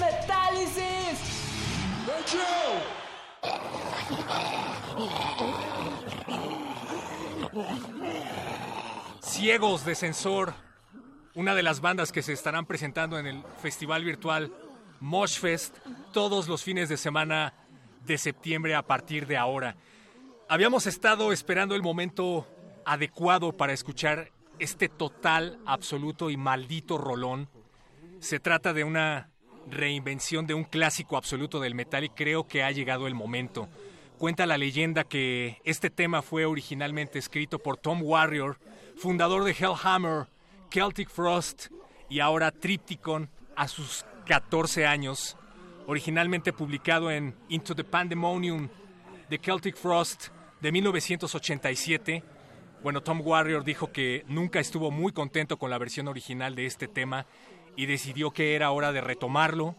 ¡Metálisis! 0.00 1.20
Ciegos 9.22 9.84
de 9.84 9.94
Sensor, 9.94 10.54
una 11.34 11.54
de 11.54 11.62
las 11.62 11.80
bandas 11.80 12.10
que 12.10 12.22
se 12.22 12.32
estarán 12.32 12.66
presentando 12.66 13.18
en 13.18 13.26
el 13.26 13.44
festival 13.62 14.04
virtual 14.04 14.52
Moshfest 15.00 15.76
todos 16.12 16.46
los 16.48 16.62
fines 16.62 16.88
de 16.88 16.96
semana 16.96 17.54
de 18.06 18.18
septiembre 18.18 18.74
a 18.74 18.82
partir 18.82 19.26
de 19.26 19.36
ahora. 19.36 19.76
Habíamos 20.48 20.86
estado 20.86 21.32
esperando 21.32 21.74
el 21.74 21.82
momento 21.82 22.46
adecuado 22.84 23.52
para 23.56 23.72
escuchar 23.72 24.30
este 24.58 24.88
total, 24.88 25.58
absoluto 25.64 26.30
y 26.30 26.36
maldito 26.36 26.98
rolón. 26.98 27.48
Se 28.20 28.40
trata 28.40 28.72
de 28.72 28.84
una 28.84 29.30
reinvención 29.68 30.46
de 30.46 30.54
un 30.54 30.64
clásico 30.64 31.16
absoluto 31.16 31.60
del 31.60 31.74
metal 31.74 32.04
y 32.04 32.10
creo 32.10 32.46
que 32.46 32.62
ha 32.62 32.70
llegado 32.70 33.06
el 33.06 33.14
momento. 33.14 33.68
Cuenta 34.18 34.44
la 34.44 34.58
leyenda 34.58 35.04
que 35.04 35.60
este 35.64 35.88
tema 35.88 36.20
fue 36.20 36.44
originalmente 36.44 37.18
escrito 37.18 37.58
por 37.58 37.78
Tom 37.78 38.02
Warrior, 38.02 38.58
fundador 38.96 39.44
de 39.44 39.52
Hellhammer, 39.52 40.26
Celtic 40.70 41.08
Frost 41.08 41.68
y 42.10 42.20
ahora 42.20 42.50
Tripticon 42.50 43.30
a 43.56 43.66
sus 43.66 44.04
14 44.30 44.86
años, 44.86 45.36
originalmente 45.88 46.52
publicado 46.52 47.10
en 47.10 47.34
Into 47.48 47.74
the 47.74 47.82
Pandemonium 47.82 48.68
de 49.28 49.40
Celtic 49.42 49.74
Frost 49.74 50.28
de 50.60 50.70
1987. 50.70 52.22
Bueno, 52.80 53.02
Tom 53.02 53.22
Warrior 53.24 53.64
dijo 53.64 53.90
que 53.90 54.24
nunca 54.28 54.60
estuvo 54.60 54.92
muy 54.92 55.10
contento 55.10 55.58
con 55.58 55.68
la 55.68 55.78
versión 55.78 56.06
original 56.06 56.54
de 56.54 56.66
este 56.66 56.86
tema 56.86 57.26
y 57.74 57.86
decidió 57.86 58.30
que 58.30 58.54
era 58.54 58.70
hora 58.70 58.92
de 58.92 59.00
retomarlo 59.00 59.74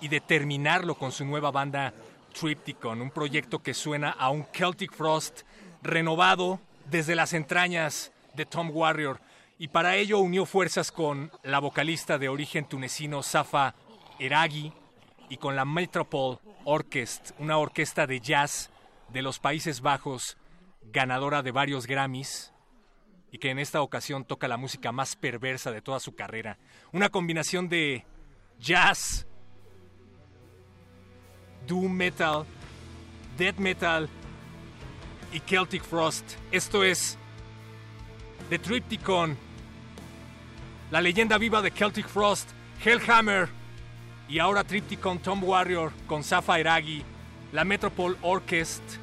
y 0.00 0.08
de 0.08 0.18
terminarlo 0.20 0.96
con 0.96 1.12
su 1.12 1.24
nueva 1.24 1.52
banda 1.52 1.94
Tripticon, 2.32 3.00
un 3.00 3.12
proyecto 3.12 3.62
que 3.62 3.74
suena 3.74 4.10
a 4.10 4.30
un 4.30 4.44
Celtic 4.52 4.92
Frost 4.92 5.42
renovado 5.82 6.58
desde 6.90 7.14
las 7.14 7.32
entrañas 7.32 8.10
de 8.34 8.44
Tom 8.44 8.72
Warrior 8.72 9.20
y 9.58 9.68
para 9.68 9.96
ello 9.96 10.18
unió 10.18 10.46
fuerzas 10.46 10.92
con 10.92 11.30
la 11.42 11.58
vocalista 11.58 12.18
de 12.18 12.28
origen 12.28 12.66
tunecino 12.66 13.22
Safa 13.22 13.74
Eragi 14.18 14.72
y 15.28 15.38
con 15.38 15.56
la 15.56 15.64
Metropole 15.64 16.38
Orchestra, 16.64 17.34
una 17.38 17.58
orquesta 17.58 18.06
de 18.06 18.20
jazz 18.20 18.70
de 19.08 19.22
los 19.22 19.38
Países 19.38 19.80
Bajos, 19.80 20.36
ganadora 20.92 21.42
de 21.42 21.52
varios 21.52 21.86
Grammys 21.86 22.52
y 23.32 23.38
que 23.38 23.50
en 23.50 23.58
esta 23.58 23.80
ocasión 23.80 24.24
toca 24.24 24.48
la 24.48 24.56
música 24.56 24.92
más 24.92 25.16
perversa 25.16 25.70
de 25.70 25.82
toda 25.82 26.00
su 26.00 26.14
carrera. 26.14 26.58
Una 26.92 27.08
combinación 27.08 27.68
de 27.68 28.04
jazz, 28.58 29.26
doom 31.66 31.92
metal, 31.92 32.44
death 33.36 33.56
metal 33.56 34.08
y 35.32 35.40
Celtic 35.40 35.82
Frost. 35.82 36.24
Esto 36.52 36.84
es 36.84 37.18
The 38.48 38.58
Tripticon, 38.58 39.36
la 40.90 41.00
leyenda 41.00 41.38
viva 41.38 41.62
de 41.62 41.70
Celtic 41.70 42.06
Frost, 42.08 42.50
Hellhammer 42.84 43.48
y 44.28 44.38
ahora 44.38 44.64
Tripticon 44.64 45.18
Tom 45.18 45.42
Warrior 45.42 45.92
con 46.06 46.22
Safa 46.22 46.58
la 46.58 47.64
Metropole 47.64 48.16
Orchestra, 48.22 48.98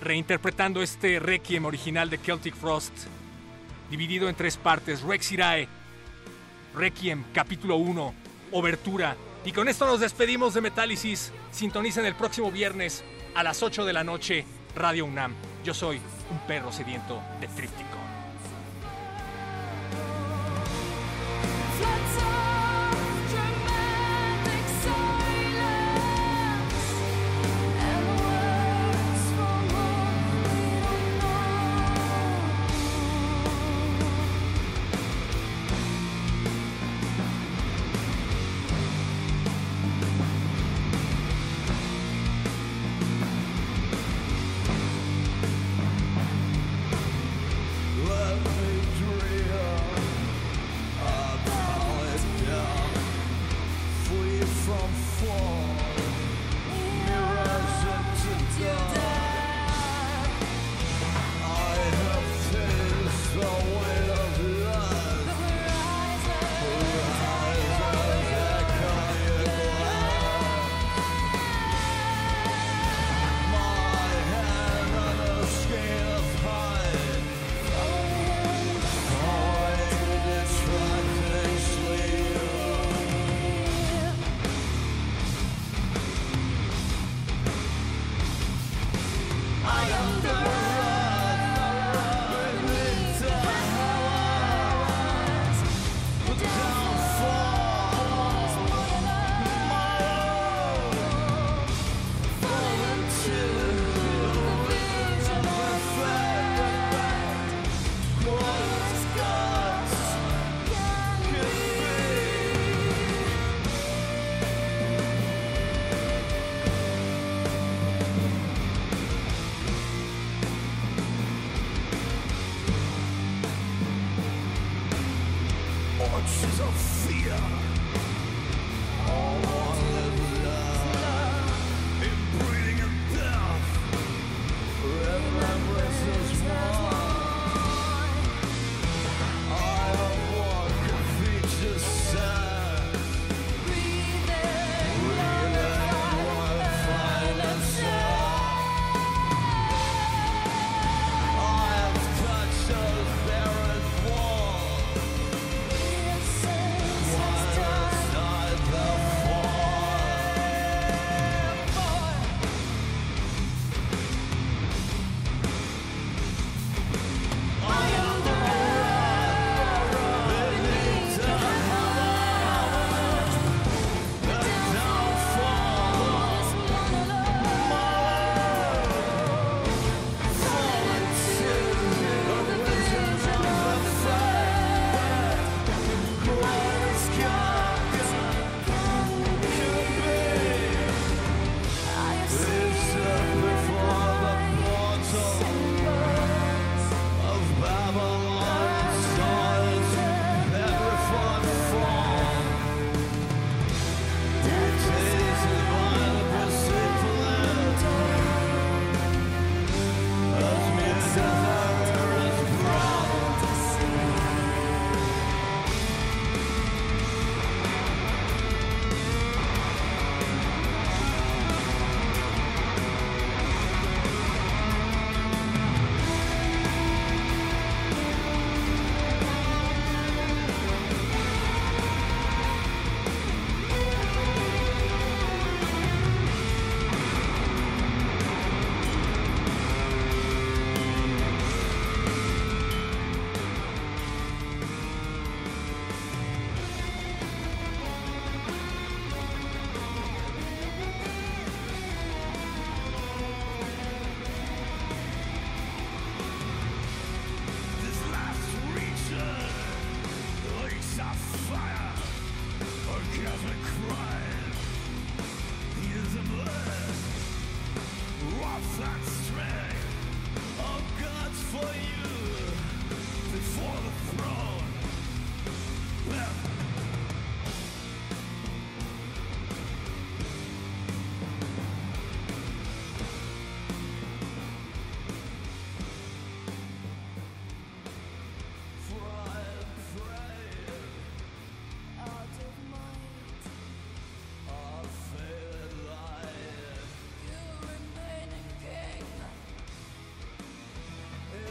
reinterpretando 0.00 0.82
este 0.82 1.18
requiem 1.18 1.64
original 1.64 2.10
de 2.10 2.18
Celtic 2.18 2.54
Frost, 2.54 2.92
dividido 3.90 4.28
en 4.28 4.34
tres 4.34 4.56
partes, 4.56 5.02
Rex 5.02 5.32
Irae, 5.32 5.68
Requiem, 6.74 7.24
capítulo 7.32 7.76
1, 7.76 8.14
Obertura. 8.52 9.16
Y 9.44 9.52
con 9.52 9.68
esto 9.68 9.86
nos 9.86 10.00
despedimos 10.00 10.54
de 10.54 10.60
Metálisis. 10.60 11.32
Sintonicen 11.50 12.04
el 12.04 12.14
próximo 12.14 12.50
viernes 12.50 13.02
a 13.34 13.42
las 13.42 13.62
8 13.62 13.84
de 13.84 13.92
la 13.92 14.04
noche, 14.04 14.44
Radio 14.74 15.06
UNAM. 15.06 15.34
Yo 15.64 15.72
soy 15.72 16.00
un 16.30 16.38
perro 16.46 16.72
sediento 16.72 17.22
de 17.40 17.48
Tríptico. 17.48 17.95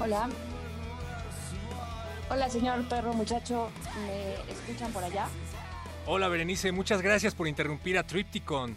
Hola. 0.06 0.30
Hola, 2.30 2.47
señor 2.49 2.88
perro 2.88 3.12
muchacho. 3.14 3.72
¿Me 4.06 4.34
escuchan 4.51 4.91
por 4.91 5.03
allá? 5.03 5.28
Hola 6.06 6.28
Berenice, 6.28 6.72
muchas 6.72 7.01
gracias 7.01 7.34
por 7.34 7.47
interrumpir 7.47 7.97
a 7.97 8.03
Tripticon. 8.06 8.76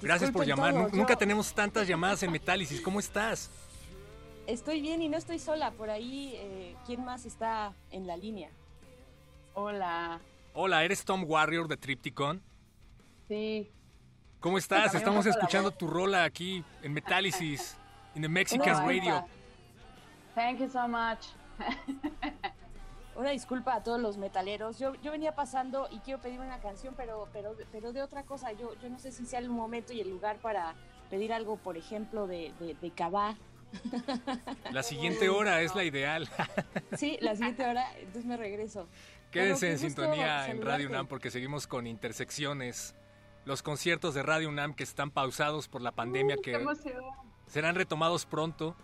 Gracias 0.00 0.32
por 0.32 0.44
llamar. 0.44 0.72
todo, 0.72 0.88
Nunca 0.92 1.12
yo- 1.12 1.18
tenemos 1.18 1.54
tantas 1.54 1.86
llamadas 1.86 2.24
en 2.24 2.32
Metálisis. 2.32 2.80
¿Cómo 2.80 2.98
estás? 2.98 3.50
Estoy 4.48 4.80
bien 4.80 5.00
y 5.00 5.08
no 5.08 5.16
estoy 5.16 5.38
sola. 5.38 5.70
Por 5.70 5.90
ahí, 5.90 6.32
eh, 6.34 6.74
¿quién 6.86 7.04
más 7.04 7.24
está 7.24 7.72
en 7.92 8.08
la 8.08 8.16
línea? 8.16 8.50
Hola. 9.54 10.18
Hola, 10.54 10.82
¿eres 10.84 11.04
Tom 11.04 11.22
Warrior 11.24 11.68
de 11.68 11.76
Tripticon? 11.76 12.42
Sí. 13.28 13.70
¿Cómo 14.40 14.58
estás? 14.58 14.92
Estamos 14.96 15.24
escuchando 15.24 15.70
tu 15.70 15.86
rola 15.86 16.24
aquí 16.24 16.64
en 16.82 16.92
Metálisis, 16.92 17.76
en 18.16 18.22
the 18.22 18.28
Mexican. 18.28 18.84
Radio. 18.84 19.24
Thank 20.34 20.60
you 20.60 20.68
so 20.68 20.88
much. 20.88 21.26
Una 23.14 23.30
disculpa 23.30 23.74
a 23.74 23.82
todos 23.82 24.00
los 24.00 24.16
metaleros. 24.16 24.78
Yo, 24.78 24.94
yo 25.02 25.12
venía 25.12 25.34
pasando 25.34 25.86
y 25.90 25.98
quiero 25.98 26.20
pedir 26.20 26.40
una 26.40 26.60
canción, 26.60 26.94
pero, 26.96 27.28
pero, 27.32 27.54
pero 27.70 27.92
de 27.92 28.02
otra 28.02 28.22
cosa. 28.22 28.52
Yo, 28.52 28.74
yo 28.80 28.88
no 28.88 28.98
sé 28.98 29.12
si 29.12 29.26
sea 29.26 29.38
el 29.38 29.50
momento 29.50 29.92
y 29.92 30.00
el 30.00 30.08
lugar 30.08 30.38
para 30.38 30.74
pedir 31.10 31.32
algo, 31.32 31.58
por 31.58 31.76
ejemplo, 31.76 32.26
de, 32.26 32.54
de, 32.58 32.74
de 32.74 32.90
Cabá. 32.90 33.36
La 34.70 34.82
siguiente 34.82 35.28
hora 35.28 35.60
es 35.60 35.74
la 35.74 35.84
ideal. 35.84 36.28
Sí, 36.96 37.16
la 37.20 37.34
siguiente 37.34 37.66
hora, 37.66 37.86
entonces 37.98 38.26
me 38.26 38.36
regreso. 38.36 38.86
Quédense 39.30 39.70
en 39.70 39.78
sintonía 39.78 40.48
en 40.48 40.60
Radio. 40.60 40.88
UNAM 40.88 41.06
porque 41.06 41.30
seguimos 41.30 41.66
con 41.66 41.86
intersecciones. 41.86 42.94
Los 43.46 43.62
conciertos 43.62 44.14
de 44.14 44.22
Radio 44.22 44.50
UNAM 44.50 44.74
que 44.74 44.84
están 44.84 45.10
pausados 45.10 45.68
por 45.68 45.80
la 45.80 45.92
pandemia 45.92 46.36
Uh, 46.36 46.42
que 46.42 46.66
serán 47.46 47.74
retomados 47.74 48.26
pronto. 48.26 48.76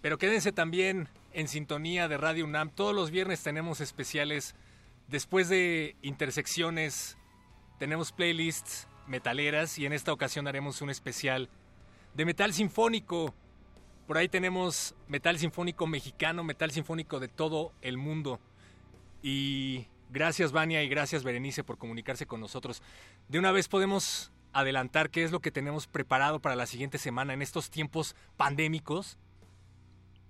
Pero 0.00 0.18
quédense 0.18 0.52
también 0.52 1.08
en 1.32 1.48
sintonía 1.48 2.08
de 2.08 2.16
Radio 2.16 2.44
UNAM. 2.44 2.70
Todos 2.70 2.94
los 2.94 3.10
viernes 3.10 3.42
tenemos 3.42 3.80
especiales. 3.80 4.54
Después 5.08 5.48
de 5.48 5.96
intersecciones 6.02 7.16
tenemos 7.78 8.12
playlists 8.12 8.88
metaleras 9.06 9.78
y 9.78 9.86
en 9.86 9.92
esta 9.92 10.12
ocasión 10.12 10.46
haremos 10.46 10.82
un 10.82 10.90
especial 10.90 11.48
de 12.14 12.24
metal 12.24 12.52
sinfónico. 12.52 13.34
Por 14.06 14.18
ahí 14.18 14.28
tenemos 14.28 14.94
metal 15.08 15.38
sinfónico 15.38 15.86
mexicano, 15.86 16.44
metal 16.44 16.70
sinfónico 16.70 17.20
de 17.20 17.28
todo 17.28 17.72
el 17.82 17.96
mundo. 17.96 18.40
Y 19.22 19.86
gracias 20.10 20.52
Vania 20.52 20.82
y 20.82 20.88
gracias 20.88 21.24
Berenice 21.24 21.64
por 21.64 21.78
comunicarse 21.78 22.26
con 22.26 22.40
nosotros. 22.40 22.82
De 23.28 23.38
una 23.38 23.52
vez 23.52 23.68
podemos 23.68 24.32
adelantar 24.52 25.10
qué 25.10 25.24
es 25.24 25.32
lo 25.32 25.40
que 25.40 25.50
tenemos 25.50 25.86
preparado 25.86 26.40
para 26.40 26.56
la 26.56 26.66
siguiente 26.66 26.98
semana 26.98 27.34
en 27.34 27.42
estos 27.42 27.70
tiempos 27.70 28.16
pandémicos. 28.36 29.18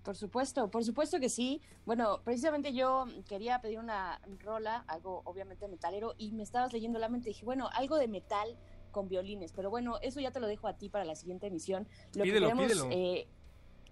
Por 0.08 0.16
supuesto, 0.16 0.70
por 0.70 0.86
supuesto 0.86 1.20
que 1.20 1.28
sí. 1.28 1.60
Bueno, 1.84 2.22
precisamente 2.24 2.72
yo 2.72 3.04
quería 3.28 3.60
pedir 3.60 3.78
una 3.78 4.18
rola, 4.38 4.82
algo 4.86 5.20
obviamente 5.26 5.68
metalero, 5.68 6.14
y 6.16 6.32
me 6.32 6.44
estabas 6.44 6.72
leyendo 6.72 6.98
la 6.98 7.10
mente 7.10 7.28
y 7.28 7.34
dije, 7.34 7.44
bueno, 7.44 7.68
algo 7.74 7.96
de 7.96 8.08
metal 8.08 8.56
con 8.90 9.06
violines, 9.06 9.52
pero 9.52 9.68
bueno, 9.68 9.98
eso 10.00 10.18
ya 10.18 10.30
te 10.30 10.40
lo 10.40 10.46
dejo 10.46 10.66
a 10.66 10.78
ti 10.78 10.88
para 10.88 11.04
la 11.04 11.14
siguiente 11.14 11.48
emisión. 11.48 11.86
Lo 12.14 12.24
que 12.24 12.30
Pídelo, 12.30 12.46
queremos, 12.46 12.72
pídelo. 12.72 12.88
eh, 12.90 13.28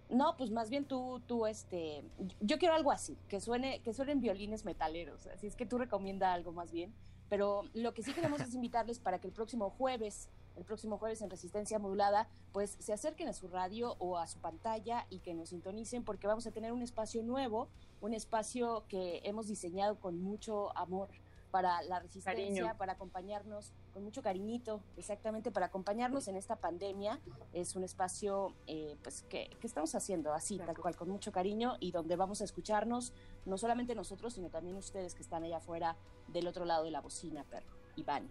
no, 0.08 0.38
pues 0.38 0.50
más 0.50 0.70
bien 0.70 0.86
tú, 0.86 1.20
tú, 1.26 1.44
este, 1.44 2.02
yo 2.40 2.56
quiero 2.56 2.74
algo 2.74 2.92
así, 2.92 3.18
que 3.28 3.38
suene, 3.38 3.82
que 3.82 3.92
suenen 3.92 4.22
violines 4.22 4.64
metaleros, 4.64 5.26
así 5.26 5.46
es 5.46 5.54
que 5.54 5.66
tú 5.66 5.76
recomienda 5.76 6.32
algo 6.32 6.50
más 6.50 6.72
bien. 6.72 6.94
Pero 7.28 7.64
lo 7.74 7.92
que 7.92 8.02
sí 8.02 8.14
queremos 8.14 8.40
es 8.40 8.54
invitarles 8.54 9.00
para 9.00 9.18
que 9.18 9.26
el 9.26 9.34
próximo 9.34 9.68
jueves 9.68 10.30
el 10.56 10.64
próximo 10.64 10.98
jueves 10.98 11.22
en 11.22 11.30
Resistencia 11.30 11.78
Modulada, 11.78 12.28
pues 12.52 12.76
se 12.80 12.92
acerquen 12.92 13.28
a 13.28 13.32
su 13.32 13.48
radio 13.48 13.96
o 13.98 14.18
a 14.18 14.26
su 14.26 14.38
pantalla 14.38 15.06
y 15.10 15.20
que 15.20 15.34
nos 15.34 15.50
sintonicen 15.50 16.04
porque 16.04 16.26
vamos 16.26 16.46
a 16.46 16.50
tener 16.50 16.72
un 16.72 16.82
espacio 16.82 17.22
nuevo, 17.22 17.68
un 18.00 18.14
espacio 18.14 18.84
que 18.88 19.20
hemos 19.24 19.46
diseñado 19.46 20.00
con 20.00 20.20
mucho 20.20 20.76
amor 20.76 21.08
para 21.50 21.80
la 21.82 22.00
resistencia, 22.00 22.44
Cariño. 22.44 22.76
para 22.76 22.92
acompañarnos 22.94 23.72
con 23.94 24.04
mucho 24.04 24.20
cariñito, 24.20 24.82
exactamente, 24.96 25.50
para 25.50 25.66
acompañarnos 25.66 26.28
en 26.28 26.36
esta 26.36 26.56
pandemia. 26.56 27.18
Es 27.54 27.76
un 27.76 27.84
espacio 27.84 28.54
eh, 28.66 28.96
pues 29.02 29.22
que, 29.22 29.48
que 29.58 29.66
estamos 29.66 29.94
haciendo 29.94 30.34
así, 30.34 30.58
tal 30.58 30.76
cual, 30.76 30.96
con 30.96 31.08
mucho 31.08 31.32
cariño 31.32 31.76
y 31.80 31.92
donde 31.92 32.16
vamos 32.16 32.42
a 32.42 32.44
escucharnos, 32.44 33.14
no 33.46 33.56
solamente 33.56 33.94
nosotros, 33.94 34.34
sino 34.34 34.50
también 34.50 34.76
ustedes 34.76 35.14
que 35.14 35.22
están 35.22 35.44
allá 35.44 35.58
afuera 35.58 35.96
del 36.28 36.46
otro 36.46 36.66
lado 36.66 36.84
de 36.84 36.90
la 36.90 37.00
bocina, 37.00 37.44
perro. 37.44 37.74
Iván. 37.96 38.28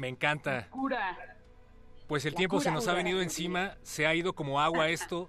Me 0.00 0.08
encanta. 0.08 0.66
Cura. 0.70 1.36
Pues 2.08 2.24
el 2.24 2.32
La 2.32 2.38
tiempo 2.38 2.58
se 2.58 2.70
cura, 2.70 2.74
nos 2.74 2.84
ha 2.88 2.92
cura. 2.92 3.02
venido 3.02 3.20
encima, 3.20 3.76
se 3.82 4.06
ha 4.06 4.14
ido 4.14 4.32
como 4.32 4.58
agua 4.58 4.88
esto. 4.88 5.28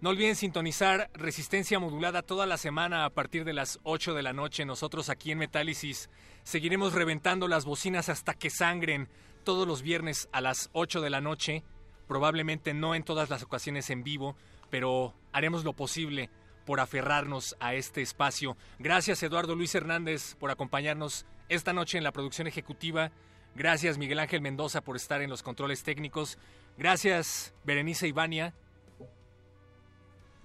No 0.00 0.10
olviden 0.10 0.34
sintonizar 0.34 1.08
Resistencia 1.14 1.78
Modulada 1.78 2.22
toda 2.22 2.44
la 2.44 2.56
semana 2.56 3.04
a 3.04 3.10
partir 3.10 3.44
de 3.44 3.52
las 3.52 3.78
8 3.84 4.14
de 4.14 4.24
la 4.24 4.32
noche. 4.32 4.64
Nosotros 4.64 5.08
aquí 5.08 5.30
en 5.30 5.38
Metálisis 5.38 6.10
seguiremos 6.42 6.94
reventando 6.94 7.46
las 7.46 7.64
bocinas 7.64 8.08
hasta 8.08 8.34
que 8.34 8.50
sangren 8.50 9.08
todos 9.44 9.68
los 9.68 9.82
viernes 9.82 10.28
a 10.32 10.40
las 10.40 10.68
8 10.72 11.00
de 11.00 11.10
la 11.10 11.20
noche. 11.20 11.62
Probablemente 12.08 12.74
no 12.74 12.96
en 12.96 13.04
todas 13.04 13.30
las 13.30 13.44
ocasiones 13.44 13.88
en 13.88 14.02
vivo, 14.02 14.34
pero 14.68 15.14
haremos 15.32 15.62
lo 15.62 15.74
posible 15.74 16.28
por 16.66 16.80
aferrarnos 16.80 17.54
a 17.60 17.74
este 17.74 18.02
espacio. 18.02 18.56
Gracias 18.80 19.22
Eduardo 19.22 19.54
Luis 19.54 19.76
Hernández 19.76 20.34
por 20.34 20.50
acompañarnos 20.50 21.24
esta 21.48 21.72
noche 21.72 21.98
en 21.98 22.04
la 22.04 22.10
producción 22.10 22.48
ejecutiva. 22.48 23.12
Gracias 23.58 23.98
Miguel 23.98 24.20
Ángel 24.20 24.40
Mendoza 24.40 24.82
por 24.82 24.94
estar 24.94 25.20
en 25.20 25.28
los 25.28 25.42
controles 25.42 25.82
técnicos. 25.82 26.38
Gracias 26.76 27.52
Berenice 27.64 28.06
Ivania. 28.06 28.54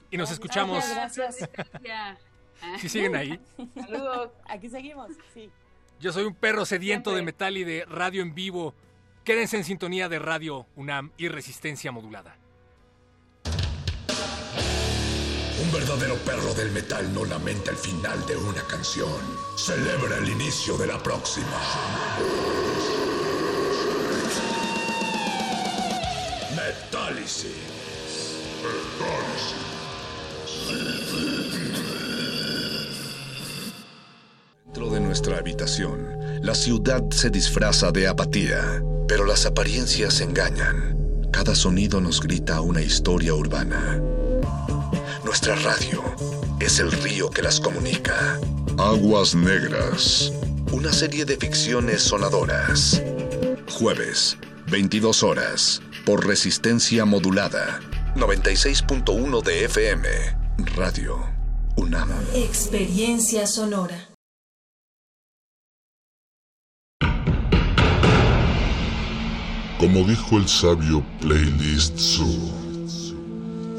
Y 0.09 0.17
nos 0.17 0.31
escuchamos. 0.31 0.83
Gracias. 0.89 1.37
Si 2.79 2.87
siguen 2.87 3.13
ahí. 3.13 3.37
Saludos. 3.75 4.31
Aquí 4.45 4.69
seguimos, 4.69 5.11
sí. 5.33 5.49
Yo 5.99 6.13
soy 6.13 6.23
un 6.23 6.33
perro 6.33 6.65
sediento 6.65 7.13
de 7.13 7.21
metal 7.21 7.57
y 7.57 7.65
de 7.65 7.83
radio 7.83 8.21
en 8.21 8.33
vivo. 8.33 8.73
Quédense 9.25 9.57
en 9.57 9.65
sintonía 9.65 10.07
de 10.07 10.19
Radio 10.19 10.65
UNAM 10.77 11.11
y 11.17 11.27
Resistencia 11.27 11.91
Modulada. 11.91 12.37
Un 15.61 15.71
verdadero 15.73 16.15
perro 16.19 16.53
del 16.53 16.71
metal 16.71 17.13
no 17.13 17.25
lamenta 17.25 17.71
el 17.71 17.77
final 17.77 18.25
de 18.25 18.37
una 18.37 18.61
canción. 18.63 19.19
Celebra 19.57 20.19
el 20.19 20.29
inicio 20.29 20.77
de 20.77 20.87
la 20.87 21.03
próxima. 21.03 22.62
Dentro 34.65 34.89
de 34.89 34.99
nuestra 34.99 35.37
habitación, 35.37 36.05
la 36.41 36.53
ciudad 36.53 37.01
se 37.11 37.29
disfraza 37.29 37.91
de 37.93 38.09
apatía, 38.09 38.83
pero 39.07 39.25
las 39.25 39.45
apariencias 39.45 40.19
engañan. 40.19 40.97
Cada 41.31 41.55
sonido 41.55 42.01
nos 42.01 42.19
grita 42.19 42.59
una 42.59 42.81
historia 42.81 43.33
urbana. 43.33 44.01
Nuestra 45.23 45.55
radio 45.55 46.03
es 46.59 46.79
el 46.79 46.91
río 46.91 47.29
que 47.29 47.41
las 47.41 47.61
comunica. 47.61 48.37
Aguas 48.77 49.33
Negras. 49.33 50.33
Una 50.73 50.91
serie 50.91 51.23
de 51.23 51.37
ficciones 51.37 52.01
sonadoras. 52.01 53.01
Jueves, 53.69 54.37
22 54.67 55.23
horas, 55.23 55.81
por 56.05 56.25
resistencia 56.25 57.05
modulada. 57.05 57.79
96.1 58.15 59.41
de 59.43 59.65
FM. 59.65 60.07
Radio 60.75 61.17
UNAM. 61.75 62.09
Experiencia 62.35 63.47
sonora. 63.47 64.09
Como 69.79 70.05
dijo 70.05 70.37
el 70.37 70.47
sabio 70.47 71.03
Playlist 71.19 71.97
Zoo, 71.97 72.51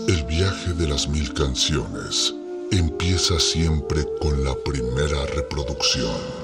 el 0.07 0.23
viaje 0.25 0.75
de 0.75 0.89
las 0.89 1.09
mil 1.09 1.33
canciones 1.33 2.35
empieza 2.71 3.41
siempre 3.41 4.05
con 4.21 4.45
la 4.45 4.55
primera 4.65 5.25
reproducción. 5.35 6.44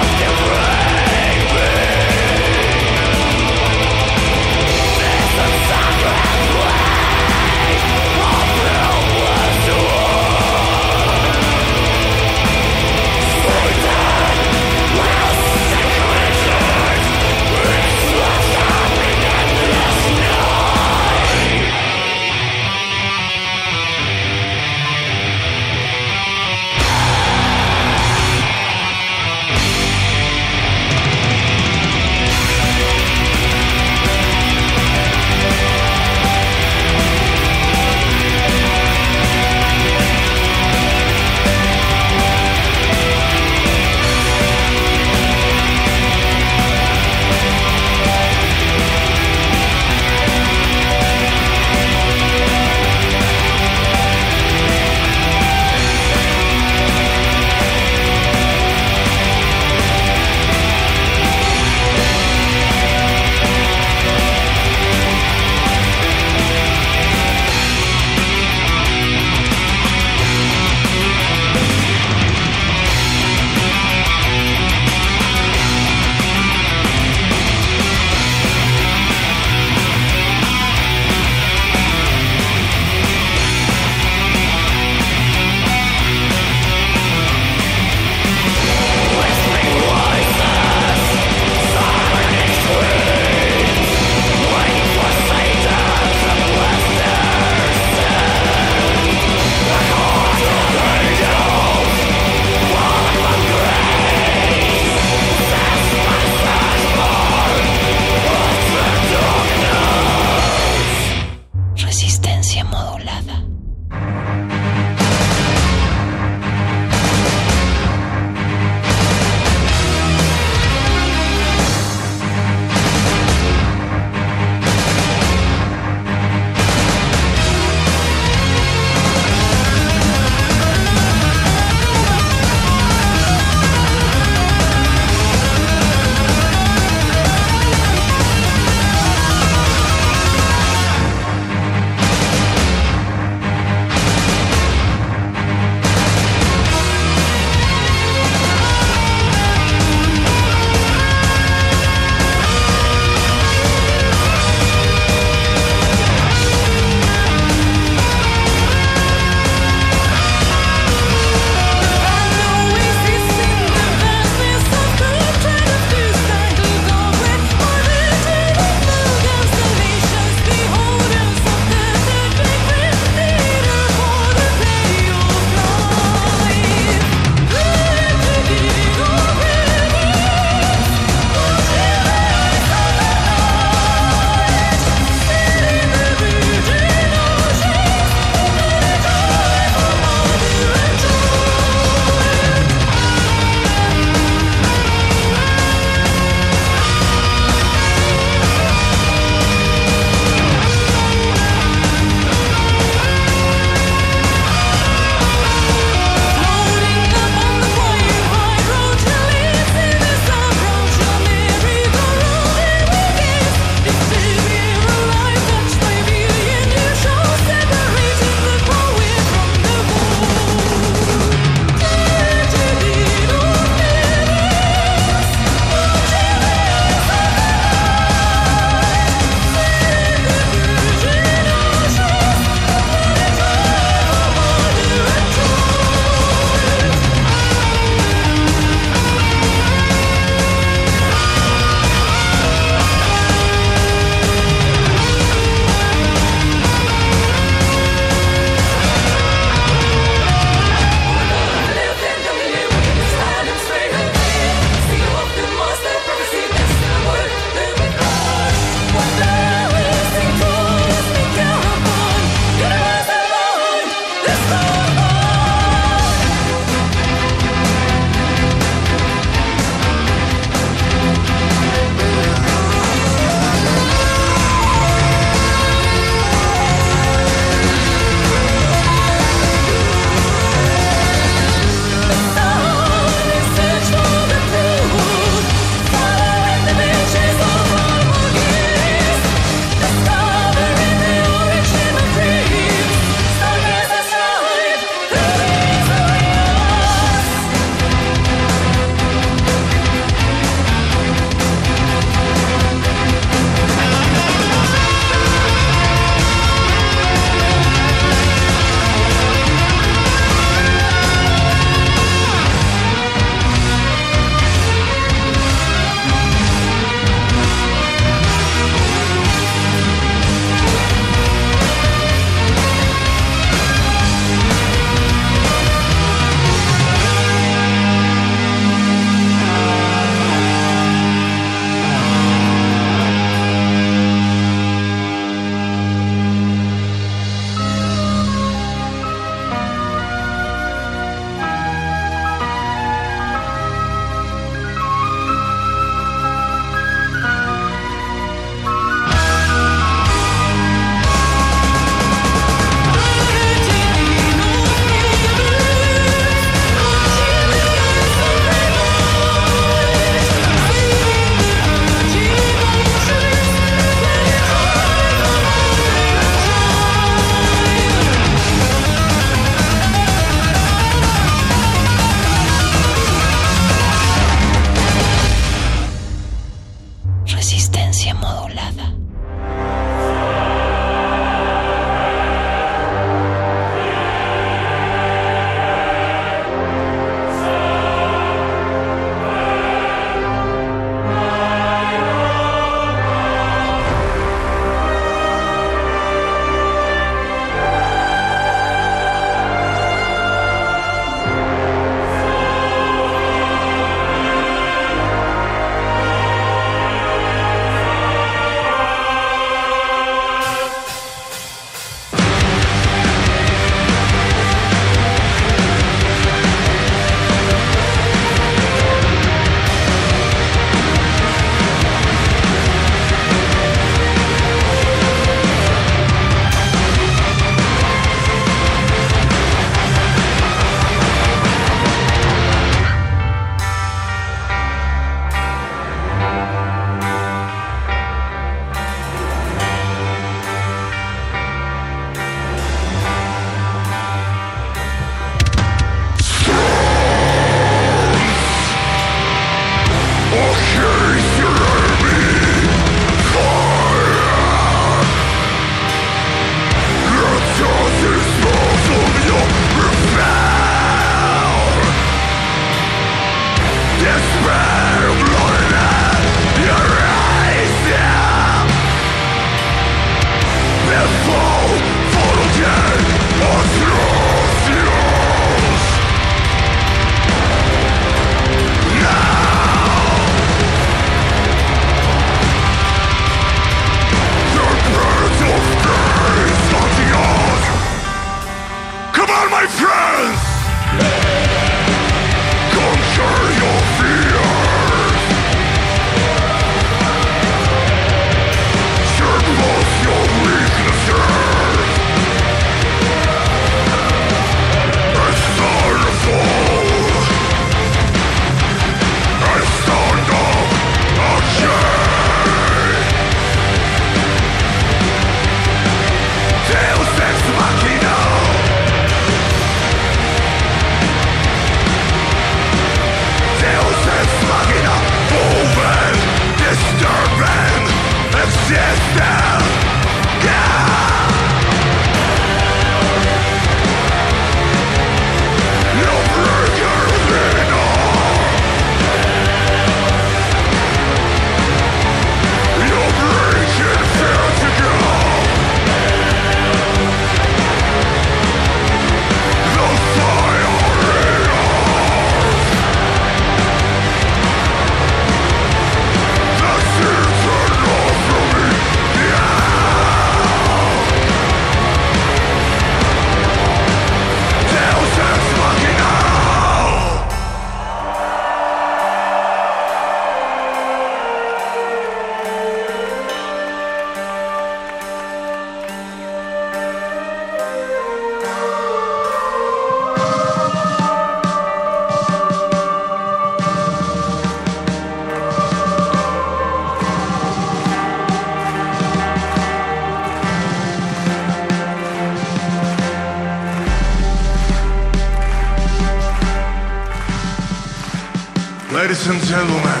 Gentlemen, 599.50 600.00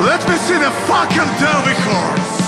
let 0.00 0.26
me 0.26 0.36
see 0.36 0.56
the 0.56 0.70
fucking 0.88 1.28
Derby 1.38 1.74
horse. 1.84 2.47